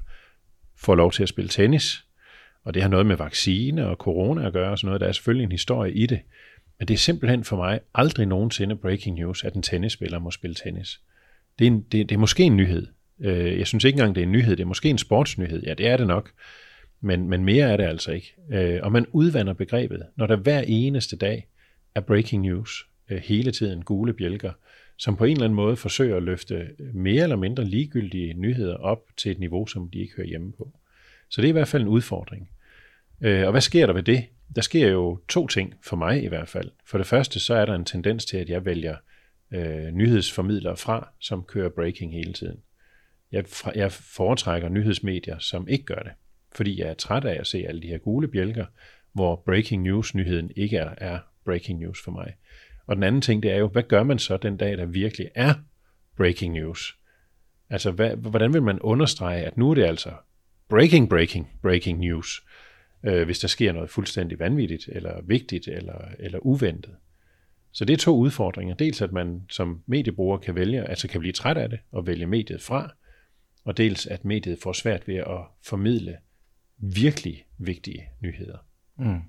[0.76, 2.04] får lov til at spille tennis.
[2.64, 5.00] Og det har noget med vaccine og corona at gøre og sådan noget.
[5.00, 6.20] Der er selvfølgelig en historie i det.
[6.78, 10.54] Men det er simpelthen for mig aldrig nogensinde breaking news, at en tennisspiller må spille
[10.54, 11.00] tennis.
[11.60, 12.86] Det er, en, det, det er måske en nyhed.
[13.20, 14.56] Øh, jeg synes ikke engang, det er en nyhed.
[14.56, 15.62] Det er måske en sportsnyhed.
[15.62, 16.30] Ja, det er det nok.
[17.00, 18.34] Men, men mere er det altså ikke.
[18.52, 21.48] Øh, og man udvander begrebet, når der hver eneste dag
[21.94, 24.52] er breaking news, øh, hele tiden gule bjælker,
[24.96, 29.02] som på en eller anden måde forsøger at løfte mere eller mindre ligegyldige nyheder op
[29.16, 30.72] til et niveau, som de ikke hører hjemme på.
[31.28, 32.50] Så det er i hvert fald en udfordring.
[33.20, 34.24] Øh, og hvad sker der ved det?
[34.56, 36.70] der sker jo to ting, for mig i hvert fald.
[36.86, 38.96] For det første, så er der en tendens til, at jeg vælger
[39.52, 42.60] øh, nyhedsformidlere fra, som kører breaking hele tiden.
[43.32, 46.12] Jeg, jeg foretrækker nyhedsmedier, som ikke gør det,
[46.52, 48.66] fordi jeg er træt af at se alle de her gule bjælker,
[49.12, 52.34] hvor breaking news-nyheden ikke er, er breaking news for mig.
[52.86, 55.30] Og den anden ting, det er jo, hvad gør man så den dag, der virkelig
[55.34, 55.54] er
[56.16, 56.98] breaking news?
[57.70, 60.12] Altså, hvad, hvordan vil man understrege, at nu er det altså
[60.68, 62.46] breaking, breaking, breaking news,
[63.04, 66.96] øh, hvis der sker noget fuldstændig vanvittigt, eller vigtigt, eller, eller uventet.
[67.72, 68.74] Så det er to udfordringer.
[68.74, 72.26] Dels at man som mediebruger kan vælge, altså kan blive træt af det og vælge
[72.26, 72.90] mediet fra,
[73.64, 76.16] og dels at mediet får svært ved at formidle
[76.78, 78.58] virkelig vigtige nyheder.
[78.98, 79.20] Mm.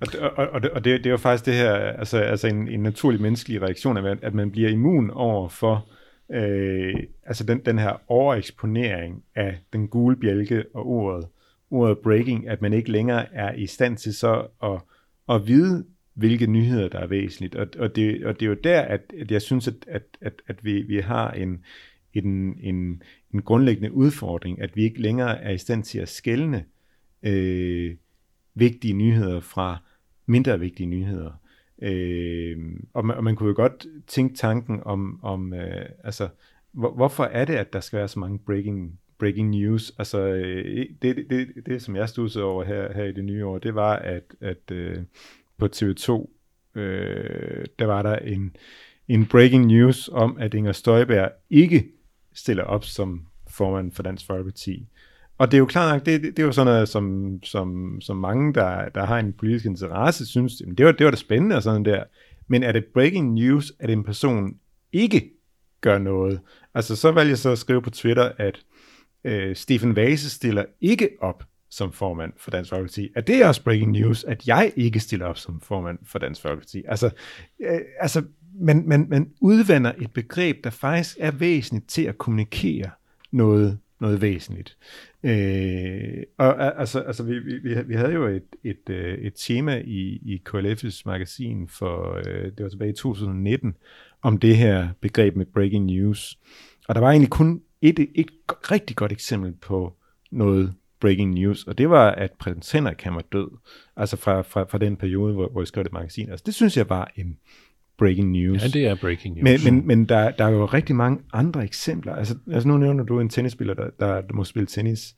[0.00, 2.68] Og, og, og, det, og det, det er jo faktisk det her, altså, altså en,
[2.68, 5.88] en naturlig menneskelig reaktion, at at man bliver immun over for
[6.30, 6.94] øh,
[7.26, 11.26] altså den, den her overeksponering af den gule bjælke og ordet
[11.70, 14.80] ordet breaking, at man ikke længere er i stand til så at,
[15.34, 17.54] at vide, hvilke nyheder, der er væsentligt.
[17.54, 20.42] Og, og, det, og det er jo der, at, at jeg synes, at, at, at,
[20.46, 21.64] at vi, vi har en,
[22.14, 23.02] en, en,
[23.34, 26.64] en grundlæggende udfordring, at vi ikke længere er i stand til at skælne
[27.22, 27.94] øh,
[28.54, 29.78] vigtige nyheder fra
[30.26, 31.32] mindre vigtige nyheder.
[31.82, 32.58] Øh,
[32.92, 36.28] og, man, og man kunne jo godt tænke tanken om, om øh, altså,
[36.72, 39.92] hvor, hvorfor er det, at der skal være så mange breaking breaking news.
[39.98, 43.46] Altså, øh, det, det, det, det som jeg studsede over her, her i det nye
[43.46, 44.98] år, det var, at, at øh,
[45.60, 46.30] på TV2,
[46.80, 48.56] øh, der var der en,
[49.08, 51.86] en breaking news om, at Inger Støjberg ikke
[52.34, 54.86] stiller op som formand for Dansk Folkeparti.
[55.38, 57.98] Og det er jo klart nok, det, det, det er jo sådan noget, som, som,
[58.00, 61.16] som mange, der, der har en politisk interesse, synes, jamen det var, det var da
[61.16, 62.04] spændende og sådan der.
[62.48, 64.56] Men er det breaking news, at en person
[64.92, 65.30] ikke
[65.80, 66.40] gør noget?
[66.74, 68.60] Altså så valgte jeg så at skrive på Twitter, at
[69.24, 73.08] øh, Stephen Vase stiller ikke op som formand for Dansk Folkeparti.
[73.16, 76.82] Er det også breaking news, at jeg ikke stiller op som formand for Dansk Folkeparti?
[76.88, 77.10] Altså,
[77.60, 78.22] øh, altså
[78.60, 82.90] man, man, man udvander et begreb, der faktisk er væsentligt til at kommunikere
[83.30, 84.76] noget, noget væsentligt.
[85.22, 89.82] Øh, og øh, altså, altså vi, vi, vi havde jo et, et, øh, et tema
[89.84, 93.76] i, i KLF's magasin for, øh, det var tilbage i 2019,
[94.22, 96.38] om det her begreb med breaking news.
[96.88, 99.96] Og der var egentlig kun et, et, et rigtig godt eksempel på
[100.30, 103.48] noget breaking news, og det var, at prins Henrik han var død,
[103.96, 106.30] altså fra, fra, fra den periode, hvor, hvor jeg skrev det magasin.
[106.30, 107.36] Altså det synes jeg var en
[107.98, 108.62] breaking news.
[108.62, 109.64] Ja, det er breaking news.
[109.64, 112.14] Men, men, men der, der er jo rigtig mange andre eksempler.
[112.14, 115.14] Altså, altså nu nævner du en tennisspiller, der, der, der må spille tennis.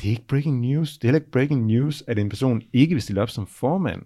[0.00, 0.98] Det er ikke breaking news.
[0.98, 4.02] Det er heller ikke breaking news, at en person ikke vil stille op som formand.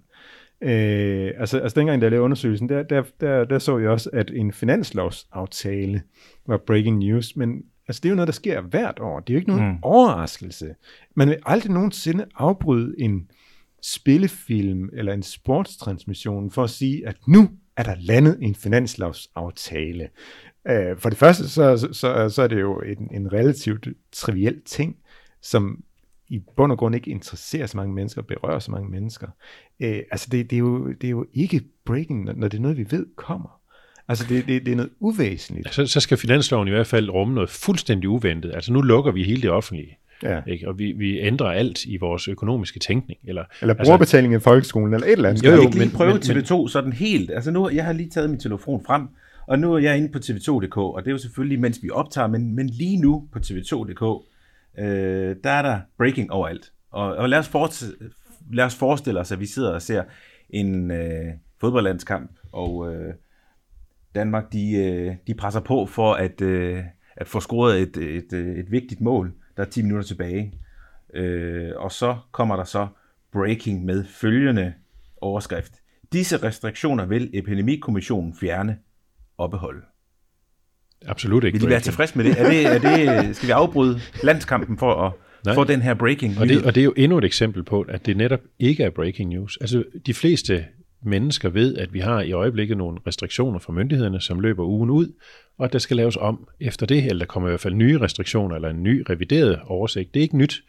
[0.62, 4.10] Øh, altså, altså dengang, da jeg lavede undersøgelsen, der, der, der, der så jeg også,
[4.12, 6.02] at en finanslovsaftale
[6.46, 9.20] var breaking news, men altså, det er jo noget, der sker hvert år.
[9.20, 9.78] Det er jo ikke nogen mm.
[9.82, 10.74] overraskelse.
[11.14, 13.30] Man vil aldrig nogensinde afbryde en
[13.82, 20.08] spillefilm eller en sportstransmission for at sige, at nu er der landet en finanslovsaftale.
[20.68, 24.96] Øh, for det første, så, så, så er det jo en, en relativt triviel ting,
[25.42, 25.84] som
[26.28, 29.28] i bund og grund ikke interesserer så mange mennesker, berører så mange mennesker.
[29.80, 32.76] Øh, altså det, det, er jo, det er jo ikke breaking, når det er noget,
[32.76, 33.57] vi ved kommer.
[34.08, 35.74] Altså det, det, det er noget uvæsentligt.
[35.74, 38.54] Så, så skal finansloven i hvert fald rumme noget fuldstændig uventet.
[38.54, 39.98] Altså nu lukker vi hele det offentlige.
[40.22, 40.40] Ja.
[40.46, 40.68] Ikke?
[40.68, 43.20] Og vi, vi ændrer alt i vores økonomiske tænkning.
[43.24, 45.44] Eller, eller altså- brugerbetaling altså, i folkeskolen, eller et eller andet.
[45.44, 47.30] Jo, jo, ikke lige prøve men, TV2 sådan helt.
[47.30, 49.08] Altså nu, jeg har lige taget min telefon frem,
[49.46, 52.26] og nu er jeg inde på tv2.dk, og det er jo selvfølgelig, mens vi optager,
[52.26, 54.24] men, men lige nu på tv2.dk,
[54.78, 56.72] øh, der er der breaking overalt.
[56.90, 57.94] Og, og lad, os forestille,
[58.52, 60.02] lad os forestille os, at vi sidder og ser
[60.50, 61.24] en øh,
[61.60, 63.14] fodboldlandskamp, og øh,
[64.14, 66.82] Danmark, de, øh, de presser på for at, øh,
[67.16, 69.32] at få scoret et, et, et, et vigtigt mål.
[69.56, 70.52] Der er 10 minutter tilbage.
[71.14, 72.86] Øh, og så kommer der så
[73.32, 74.72] breaking med følgende
[75.20, 75.72] overskrift.
[76.12, 78.78] Disse restriktioner vil Epidemikommissionen fjerne
[79.36, 79.80] og beholde.
[81.06, 81.54] Absolut ikke.
[81.58, 82.40] Vil de være tilfreds med det?
[82.40, 85.12] Er det, er det skal vi afbryde landskampen for at
[85.44, 85.54] Nej.
[85.54, 88.06] få den her breaking og det, og det er jo endnu et eksempel på, at
[88.06, 89.56] det netop ikke er breaking news.
[89.60, 90.64] Altså de fleste
[91.02, 95.12] mennesker ved, at vi har i øjeblikket nogle restriktioner fra myndighederne, som løber ugen ud,
[95.58, 98.00] og at der skal laves om efter det, eller der kommer i hvert fald nye
[98.00, 100.14] restriktioner, eller en ny revideret oversigt.
[100.14, 100.62] Det er ikke nyt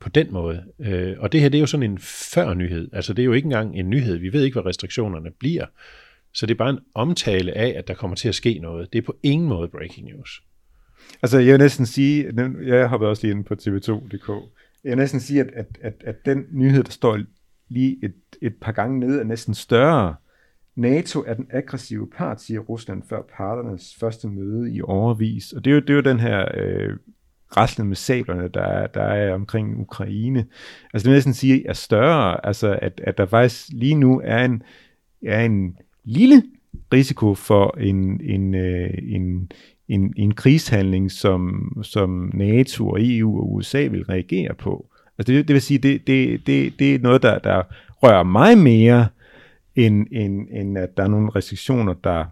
[0.00, 0.62] på den måde.
[0.80, 1.98] Øh, og det her, det er jo sådan en
[2.34, 2.88] før-nyhed.
[2.92, 4.16] Altså det er jo ikke engang en nyhed.
[4.16, 5.66] Vi ved ikke, hvad restriktionerne bliver.
[6.32, 8.92] Så det er bare en omtale af, at der kommer til at ske noget.
[8.92, 10.42] Det er på ingen måde breaking news.
[11.22, 12.32] Altså jeg vil næsten sige,
[12.66, 14.28] jeg har været også lige inde på tv2.dk,
[14.84, 17.20] jeg vil næsten sige, at, at, at, at den nyhed, der står
[17.74, 20.14] lige et, et par gange ned er næsten større.
[20.76, 25.52] NATO er den aggressive part, siger Rusland før parternes første møde i overvis.
[25.52, 26.96] Og det er jo, det er jo den her øh,
[27.56, 30.46] raslen med sablerne, der er, der er omkring Ukraine.
[30.94, 34.44] Altså det vil næsten sige, er større, altså at, at der faktisk lige nu er
[34.44, 34.62] en,
[35.26, 36.42] er en lille
[36.92, 39.50] risiko for en, en, øh, en,
[39.88, 44.93] en, en krigshandling, som, som NATO og EU og USA vil reagere på.
[45.18, 47.62] Altså det, det vil sige, det, det, det, det er noget, der, der
[48.02, 49.08] rører mig mere,
[49.74, 52.24] end, end, end at der er nogle restriktioner, der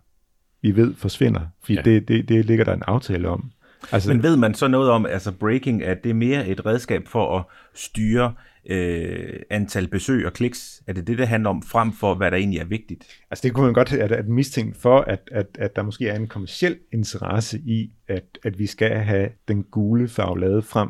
[0.63, 1.41] vi ved forsvinder.
[1.61, 1.83] Fordi ja.
[1.83, 3.51] det, det, det ligger der en aftale om.
[3.93, 7.09] Altså, Men ved man så noget om, altså breaking, at det er mere et redskab
[7.09, 8.35] for at styre
[8.67, 10.83] øh, antal besøg og kliks?
[10.87, 13.05] Er det det, det handler om, frem for hvad der egentlig er vigtigt?
[13.31, 16.17] Altså det kunne man godt at, at mistænkt for, at, at, at der måske er
[16.17, 20.89] en kommersiel interesse i, at, at vi skal have den gule farve lavet frem,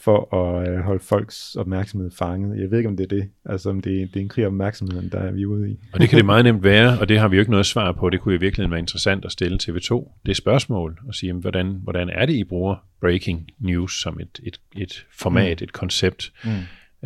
[0.00, 2.60] for at øh, holde folks opmærksomhed fanget.
[2.60, 3.28] Jeg ved ikke, om det er det.
[3.44, 5.78] Altså, om det, det er en krig om opmærksomheden, der er vi ude i.
[5.92, 7.92] Og det kan det meget nemt være, og det har vi jo ikke noget svar
[7.92, 8.10] på.
[8.10, 12.08] Det kunne i virkeligheden være interessant at stille TV2 det spørgsmål og sige, hvordan, hvordan
[12.08, 15.64] er det, I bruger breaking news som et, et, et format, mm.
[15.64, 16.32] et koncept?
[16.44, 16.50] Mm.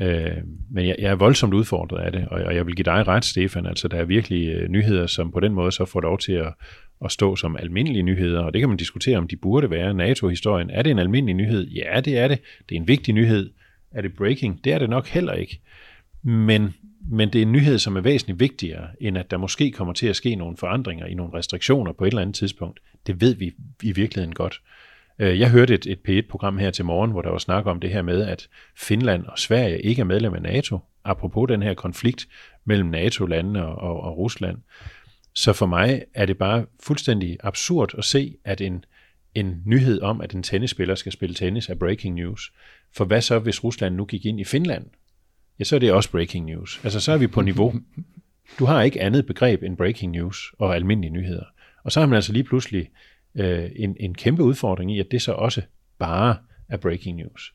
[0.03, 0.37] Øh,
[0.71, 3.25] men jeg, jeg er voldsomt udfordret af det, og, og jeg vil give dig ret,
[3.25, 3.67] Stefan.
[3.67, 6.55] Altså, der er virkelig øh, nyheder, som på den måde så får lov til at,
[7.05, 9.95] at stå som almindelige nyheder, og det kan man diskutere, om de burde være.
[9.95, 11.67] NATO-historien, er det en almindelig nyhed?
[11.67, 12.39] Ja, det er det.
[12.69, 13.51] Det er en vigtig nyhed.
[13.91, 14.65] Er det breaking?
[14.65, 15.61] Det er det nok heller ikke.
[16.23, 16.75] Men,
[17.11, 20.07] men det er en nyhed, som er væsentligt vigtigere, end at der måske kommer til
[20.07, 22.81] at ske nogle forandringer i nogle restriktioner på et eller andet tidspunkt.
[23.07, 24.61] Det ved vi i virkeligheden godt.
[25.19, 27.91] Øh, jeg hørte et, et P1-program her til morgen, hvor der var snak om det
[27.91, 32.29] her med, at Finland og Sverige ikke er medlem af NATO, apropos den her konflikt
[32.65, 34.59] mellem NATO-landene og, og, og Rusland.
[35.39, 38.85] Så for mig er det bare fuldstændig absurd at se, at en,
[39.35, 42.53] en nyhed om, at en tennisspiller skal spille tennis, er breaking news.
[42.97, 44.87] For hvad så, hvis Rusland nu gik ind i Finland?
[45.59, 46.81] Ja, så er det også breaking news.
[46.85, 47.75] Altså, så er vi på niveau.
[48.59, 51.45] Du har ikke andet begreb end breaking news og almindelige nyheder.
[51.85, 52.91] Og så har man altså lige pludselig
[53.35, 55.63] øh, en, en kæmpe udfordring i, at det så også
[55.99, 56.37] bare
[56.69, 57.55] er breaking news.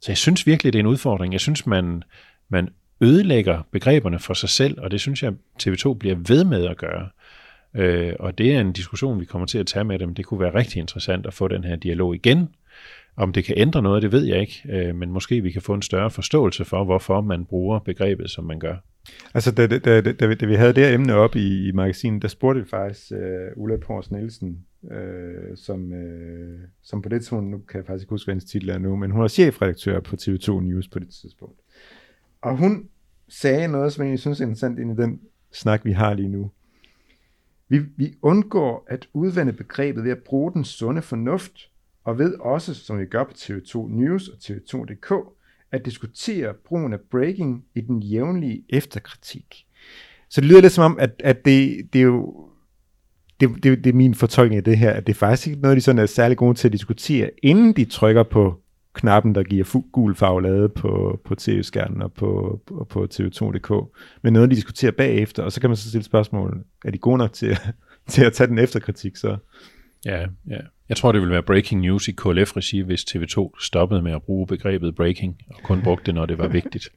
[0.00, 1.32] Så jeg synes virkelig, det er en udfordring.
[1.32, 2.02] Jeg synes, man,
[2.48, 2.68] man
[3.00, 5.32] ødelægger begreberne for sig selv, og det synes jeg,
[5.62, 7.08] TV2 bliver ved med at gøre.
[7.74, 10.14] Øh, og det er en diskussion, vi kommer til at tage med dem.
[10.14, 12.48] Det kunne være rigtig interessant at få den her dialog igen.
[13.16, 15.74] Om det kan ændre noget, det ved jeg ikke, øh, men måske vi kan få
[15.74, 18.76] en større forståelse for, hvorfor man bruger begrebet, som man gør.
[19.34, 21.72] Altså, da, da, da, da, vi, da vi havde det her emne op i, i
[21.72, 27.20] magasinet, der spurgte vi faktisk øh, Ulla Pors Nielsen øh, som, øh, som på det
[27.20, 29.28] tidspunkt, nu kan jeg faktisk ikke huske, hvad hendes titel er nu, men hun er
[29.28, 31.60] chefredaktør på TV2 News på det tidspunkt.
[32.42, 32.88] Og hun
[33.28, 35.20] sagde noget, som jeg synes er interessant ind i den
[35.52, 36.50] snak, vi har lige nu.
[37.68, 41.70] Vi, vi undgår at udvande begrebet ved at bruge den sunde fornuft,
[42.04, 45.12] og ved også, som vi gør på TV2 News og TV2.dk,
[45.72, 49.66] at diskutere brugen af breaking i den jævnlige efterkritik.
[50.28, 52.48] Så det lyder lidt som om, at, at det, det er jo
[53.40, 55.76] det, det, det er min fortolkning af det her, at det er faktisk ikke noget,
[55.76, 58.60] de sådan er særlig gode til at diskutere, inden de trykker på
[58.94, 64.32] knappen, der giver fu- gul farvelade på, på tv-skærmen og på, på, på tv2.dk, men
[64.32, 67.32] noget, de diskuterer bagefter, og så kan man så stille spørgsmål, er de gode nok
[67.32, 67.58] til,
[68.08, 69.36] til at tage den efterkritik så?
[70.04, 70.58] Ja, ja.
[70.88, 74.46] Jeg tror, det vil være breaking news i KLF-regi, hvis TV2 stoppede med at bruge
[74.46, 76.88] begrebet breaking, og kun brugte det, når det var vigtigt.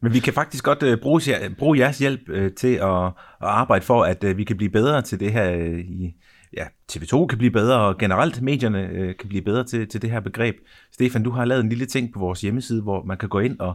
[0.00, 1.20] Men vi kan faktisk godt uh, bruge,
[1.58, 5.02] bruge jeres hjælp uh, til at, at arbejde for, at uh, vi kan blive bedre
[5.02, 6.14] til det her i,
[6.56, 10.10] ja, TV2 kan blive bedre, og generelt medierne øh, kan blive bedre til, til det
[10.10, 10.56] her begreb.
[10.92, 13.60] Stefan, du har lavet en lille ting på vores hjemmeside, hvor man kan gå ind
[13.60, 13.74] og,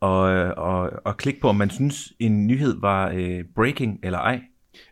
[0.00, 0.20] og,
[0.56, 4.40] og, og klikke på, om man synes, en nyhed var øh, breaking eller ej.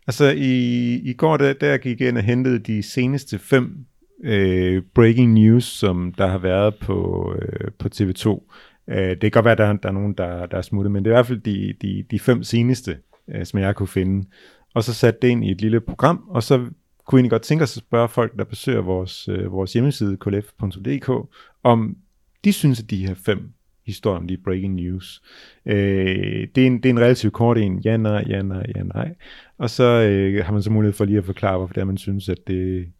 [0.06, 3.86] Altså i, i går, der, der gik jeg ind og hentede de seneste fem
[4.24, 8.52] øh, breaking news, som der har været på, øh, på TV2.
[8.88, 11.04] Øh, det kan godt være, at der, der er nogen, der, der er smuttet, men
[11.04, 12.98] det er i hvert fald de, de, de fem seneste,
[13.34, 14.26] øh, som jeg kunne finde.
[14.74, 16.66] Og så satte det ind i et lille program, og så
[17.06, 21.10] kunne egentlig godt tænke os at spørge folk, der besøger vores, øh, vores hjemmeside, klf.dk,
[21.62, 21.96] om
[22.44, 23.52] de synes, at de her fem
[23.86, 25.22] historier om de breaking news.
[25.66, 28.82] Øh, det, er en, det er en relativt kort en, ja, nej, ja, nej, ja,
[28.82, 29.14] nej.
[29.58, 31.98] Og så øh, har man så mulighed for lige at forklare, hvorfor det er, man
[31.98, 32.92] synes, at det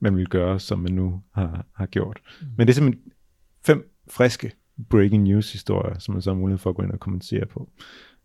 [0.00, 2.20] man vil gøre, som man nu har, har gjort.
[2.40, 2.46] Mm.
[2.56, 3.12] Men det er simpelthen
[3.66, 4.52] fem friske
[4.90, 7.70] breaking news historier, som man så har mulighed for at gå ind og kommentere på,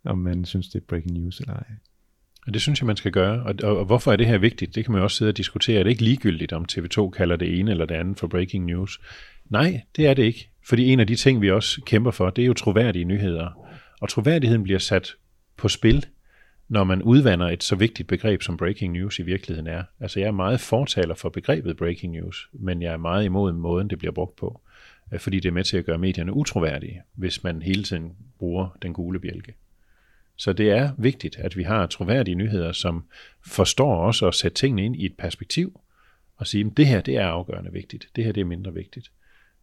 [0.06, 1.66] om man synes, det er breaking news eller ej.
[2.48, 3.44] Og det synes jeg, man skal gøre.
[3.44, 4.76] Og, og, og hvorfor er det her vigtigt?
[4.76, 5.80] Det kan man jo også sidde og diskutere.
[5.80, 9.00] Er det ikke ligegyldigt, om TV2 kalder det ene eller det andet for breaking news?
[9.50, 10.50] Nej, det er det ikke.
[10.66, 13.70] Fordi en af de ting, vi også kæmper for, det er jo troværdige nyheder.
[14.02, 15.16] Og troværdigheden bliver sat
[15.58, 16.06] på spil,
[16.70, 19.84] når man udvander et så vigtigt begreb, som breaking news i virkeligheden er.
[20.00, 23.90] Altså jeg er meget fortaler for begrebet breaking news, men jeg er meget imod måden,
[23.90, 24.62] det bliver brugt på.
[25.14, 28.78] Øh, fordi det er med til at gøre medierne utroværdige, hvis man hele tiden bruger
[28.82, 29.54] den gule bjælke.
[30.40, 33.04] Så det er vigtigt, at vi har troværdige nyheder, som
[33.46, 35.80] forstår også at sætte tingene ind i et perspektiv,
[36.38, 39.12] og sige, at det her det er afgørende vigtigt, det her det er mindre vigtigt.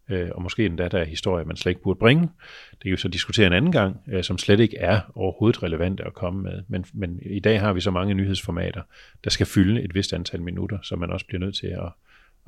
[0.09, 2.29] Øh, og måske endda der er historier, man slet ikke burde bringe.
[2.70, 6.05] Det kan vi så diskutere en anden gang, øh, som slet ikke er overhovedet relevante
[6.05, 6.62] at komme med.
[6.68, 8.83] Men, men i dag har vi så mange nyhedsformater,
[9.24, 11.93] der skal fylde et vist antal minutter, så man også bliver nødt til at,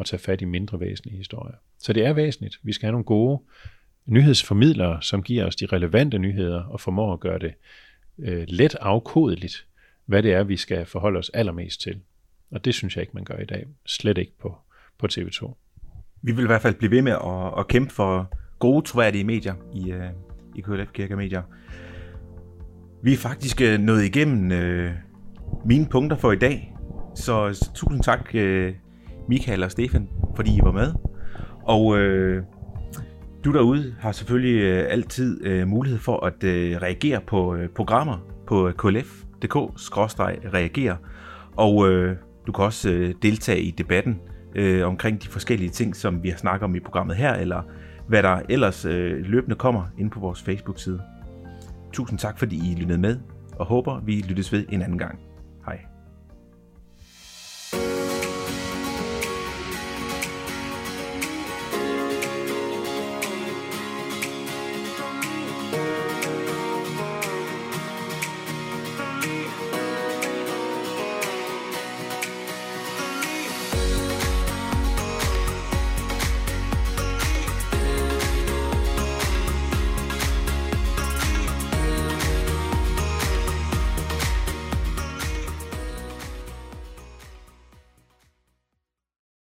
[0.00, 1.56] at tage fat i mindre væsentlige historier.
[1.78, 2.58] Så det er væsentligt.
[2.62, 3.40] Vi skal have nogle gode
[4.06, 7.54] nyhedsformidlere, som giver os de relevante nyheder og formår at gøre det
[8.18, 9.66] øh, let afkodeligt,
[10.06, 12.00] hvad det er, vi skal forholde os allermest til.
[12.50, 13.66] Og det synes jeg ikke, man gør i dag.
[13.86, 14.56] Slet ikke på,
[14.98, 15.54] på TV2.
[16.22, 19.54] Vi vil i hvert fald blive ved med at, at kæmpe for gode, troværdige medier
[19.74, 20.10] i, øh,
[20.56, 21.42] i KLF Kirke Medier.
[23.02, 24.92] Vi er faktisk øh, nået igennem øh,
[25.64, 26.74] mine punkter for i dag,
[27.14, 28.74] så tusind tak øh,
[29.28, 30.92] Michael og Stefan, fordi I var med.
[31.62, 32.42] Og øh,
[33.48, 38.18] du derude har selvfølgelig øh, altid øh, mulighed for at øh, reagere på øh, programmer
[38.46, 40.96] på øh, klf.dk-reagere.
[41.56, 44.20] Og øh, du kan også øh, deltage i debatten
[44.54, 47.62] øh, omkring de forskellige ting, som vi har snakket om i programmet her, eller
[48.08, 51.02] hvad der ellers øh, løbende kommer ind på vores Facebook-side.
[51.92, 53.18] Tusind tak, fordi I lyttede med,
[53.52, 55.27] og håber, vi lyttes ved en anden gang.